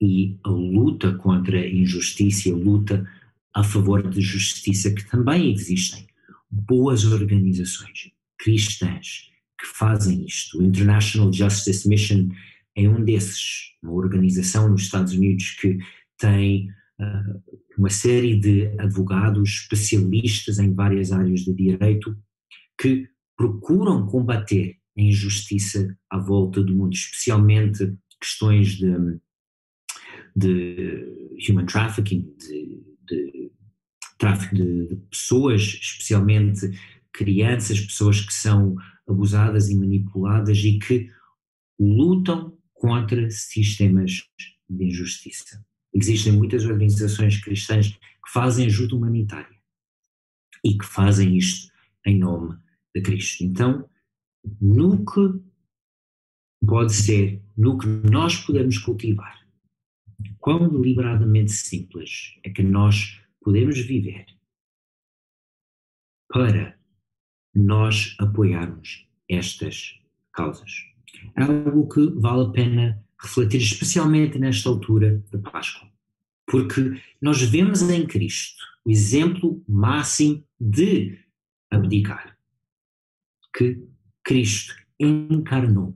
e 0.01 0.37
a 0.43 0.49
luta 0.49 1.13
contra 1.13 1.57
a 1.57 1.69
injustiça 1.69 2.49
a 2.49 2.53
luta 2.53 3.09
a 3.53 3.63
favor 3.63 4.09
de 4.09 4.19
justiça, 4.19 4.93
que 4.93 5.09
também 5.09 5.53
existem. 5.53 6.05
Boas 6.49 7.05
organizações 7.05 8.11
cristãs 8.37 9.31
que 9.57 9.67
fazem 9.67 10.25
isto. 10.25 10.59
O 10.59 10.63
International 10.63 11.31
Justice 11.31 11.87
Mission 11.87 12.27
é 12.75 12.89
um 12.89 13.01
desses, 13.05 13.71
uma 13.81 13.93
organização 13.93 14.67
nos 14.67 14.81
Estados 14.81 15.13
Unidos 15.13 15.51
que 15.51 15.77
tem 16.17 16.69
uma 17.77 17.89
série 17.89 18.39
de 18.39 18.67
advogados 18.79 19.61
especialistas 19.61 20.59
em 20.59 20.73
várias 20.73 21.11
áreas 21.11 21.41
de 21.41 21.53
direito 21.53 22.17
que 22.79 23.07
procuram 23.35 24.05
combater 24.05 24.77
a 24.97 25.01
injustiça 25.01 25.97
à 26.09 26.17
volta 26.17 26.61
do 26.61 26.75
mundo, 26.75 26.93
especialmente 26.93 27.95
questões 28.19 28.75
de, 28.77 29.19
de 30.35 31.49
human 31.49 31.65
trafficking, 31.65 32.35
de, 32.37 32.83
de 33.07 33.51
tráfico 34.17 34.55
de, 34.55 34.87
de 34.89 34.95
pessoas, 35.09 35.61
especialmente 35.61 36.69
crianças, 37.11 37.79
pessoas 37.79 38.21
que 38.21 38.33
são 38.33 38.75
abusadas 39.07 39.69
e 39.69 39.75
manipuladas 39.75 40.57
e 40.59 40.77
que 40.77 41.09
lutam 41.79 42.55
contra 42.73 43.29
sistemas 43.29 44.23
de 44.69 44.85
injustiça. 44.85 45.63
Existem 45.93 46.33
muitas 46.33 46.65
organizações 46.65 47.41
cristãs 47.43 47.89
que 47.89 48.31
fazem 48.31 48.65
ajuda 48.65 48.95
humanitária 48.95 49.59
e 50.63 50.77
que 50.77 50.85
fazem 50.85 51.37
isto 51.37 51.71
em 52.05 52.17
nome 52.17 52.57
de 52.95 53.01
Cristo. 53.01 53.43
Então, 53.43 53.89
no 54.59 55.05
que 55.05 55.43
pode 56.65 56.93
ser, 56.93 57.41
no 57.57 57.77
que 57.77 57.87
nós 57.87 58.37
podemos 58.37 58.77
cultivar, 58.77 59.41
quão 60.39 60.69
deliberadamente 60.69 61.51
simples 61.51 62.39
é 62.43 62.49
que 62.49 62.63
nós 62.63 63.21
podemos 63.41 63.77
viver 63.79 64.25
para 66.31 66.79
nós 67.53 68.15
apoiarmos 68.19 69.07
estas 69.29 69.99
causas. 70.31 70.71
é 71.35 71.43
algo 71.43 71.87
que 71.89 72.07
vale 72.19 72.45
a 72.45 72.51
pena 72.51 73.05
refletir, 73.21 73.61
especialmente 73.61 74.39
nesta 74.39 74.69
altura 74.69 75.23
da 75.31 75.37
Páscoa. 75.39 75.87
Porque 76.45 76.99
nós 77.21 77.41
vemos 77.41 77.81
em 77.83 78.05
Cristo 78.05 78.65
o 78.83 78.89
exemplo 78.89 79.63
máximo 79.67 80.43
de 80.59 81.19
abdicar. 81.69 82.37
Que 83.55 83.81
Cristo 84.23 84.73
encarnou, 84.99 85.95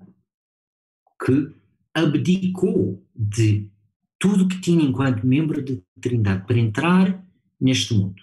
que 1.23 1.51
abdicou 1.93 3.03
de 3.15 3.69
tudo 4.19 4.47
que 4.47 4.61
tinha 4.61 4.83
enquanto 4.83 5.25
membro 5.25 5.63
de 5.63 5.83
Trindade 5.99 6.45
para 6.45 6.57
entrar 6.57 7.25
neste 7.59 7.93
mundo. 7.93 8.21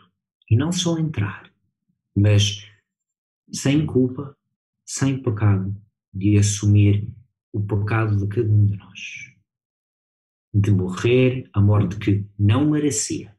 E 0.51 0.57
não 0.57 0.71
só 0.71 0.99
entrar, 0.99 1.51
mas 2.15 2.69
sem 3.51 3.87
culpa, 3.87 4.37
sem 4.85 5.21
pecado, 5.23 5.75
de 6.13 6.37
assumir 6.37 7.09
o 7.53 7.61
pecado 7.61 8.17
de 8.17 8.27
cada 8.27 8.51
um 8.51 8.67
de 8.67 8.77
nós. 8.77 9.33
De 10.55 10.71
morrer 10.71 11.49
a 11.53 11.61
morte 11.61 11.97
que 11.99 12.27
não 12.39 12.71
merecia. 12.71 13.37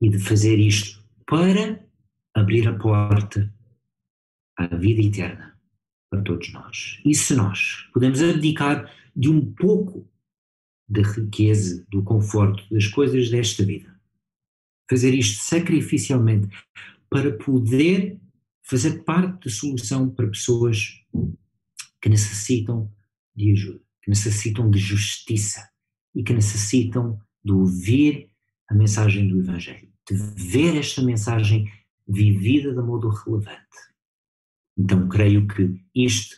E 0.00 0.08
de 0.08 0.18
fazer 0.18 0.58
isto 0.58 1.04
para 1.26 1.84
abrir 2.34 2.68
a 2.68 2.76
porta 2.76 3.52
à 4.56 4.66
vida 4.76 5.02
eterna 5.02 5.58
para 6.10 6.22
todos 6.22 6.52
nós. 6.52 7.00
E 7.04 7.14
se 7.14 7.34
nós 7.34 7.88
podemos 7.92 8.22
abdicar 8.22 8.92
de 9.14 9.28
um 9.28 9.52
pouco 9.54 10.08
da 10.88 11.02
riqueza, 11.02 11.84
do 11.90 12.02
conforto, 12.02 12.62
das 12.72 12.86
coisas 12.86 13.30
desta 13.30 13.64
vida, 13.64 13.98
fazer 14.88 15.14
isto 15.14 15.42
sacrificialmente 15.42 16.48
para 17.10 17.36
poder 17.36 18.20
fazer 18.62 19.02
parte 19.04 19.44
da 19.44 19.50
solução 19.50 20.08
para 20.08 20.28
pessoas 20.28 21.04
que 22.06 22.10
necessitam 22.10 22.88
de 23.34 23.50
ajuda, 23.50 23.80
que 24.00 24.10
necessitam 24.10 24.70
de 24.70 24.78
justiça 24.78 25.68
e 26.14 26.22
que 26.22 26.32
necessitam 26.32 27.18
de 27.44 27.50
ouvir 27.50 28.30
a 28.68 28.74
mensagem 28.76 29.26
do 29.26 29.40
Evangelho, 29.40 29.88
de 30.08 30.14
ver 30.36 30.76
esta 30.76 31.02
mensagem 31.02 31.68
vivida 32.06 32.72
de 32.72 32.80
modo 32.80 33.08
relevante. 33.08 33.76
Então, 34.78 35.08
creio 35.08 35.48
que 35.48 35.80
isto 35.92 36.36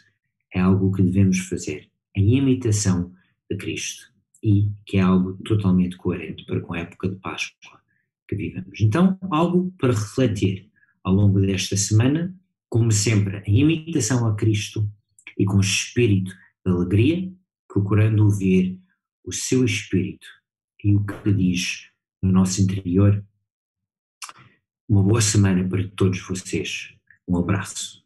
é 0.55 0.59
algo 0.59 0.91
que 0.91 1.03
devemos 1.03 1.39
fazer, 1.41 1.91
em 2.17 2.39
imitação 2.39 3.13
de 3.51 3.59
Cristo, 3.59 4.11
e 4.43 4.71
que 4.87 4.97
é 4.97 5.03
algo 5.03 5.35
totalmente 5.45 5.99
coerente 5.99 6.47
para 6.47 6.63
com 6.63 6.73
a 6.73 6.79
época 6.79 7.11
de 7.11 7.17
Páscoa 7.17 7.79
que 8.27 8.35
vivemos. 8.35 8.81
Então, 8.81 9.19
algo 9.31 9.71
para 9.79 9.93
refletir 9.93 10.71
ao 11.05 11.13
longo 11.13 11.39
desta 11.39 11.77
semana, 11.77 12.35
como 12.71 12.91
sempre, 12.91 13.43
em 13.47 13.59
imitação 13.59 14.27
a 14.27 14.35
Cristo 14.35 14.91
e 15.39 15.45
com 15.45 15.61
espírito 15.61 16.35
de 16.67 16.73
alegria, 16.73 17.33
procurando 17.69 18.25
ouvir 18.25 18.79
o 19.25 19.33
seu 19.33 19.65
espírito 19.65 20.27
e 20.83 20.97
o 20.97 21.05
que 21.05 21.33
diz 21.33 21.91
no 22.23 22.33
nosso 22.33 22.61
interior. 22.61 23.25
Uma 24.89 25.03
boa 25.03 25.21
semana 25.21 25.69
para 25.69 25.87
todos 25.91 26.21
vocês. 26.21 26.95
Um 27.27 27.37
abraço. 27.37 27.98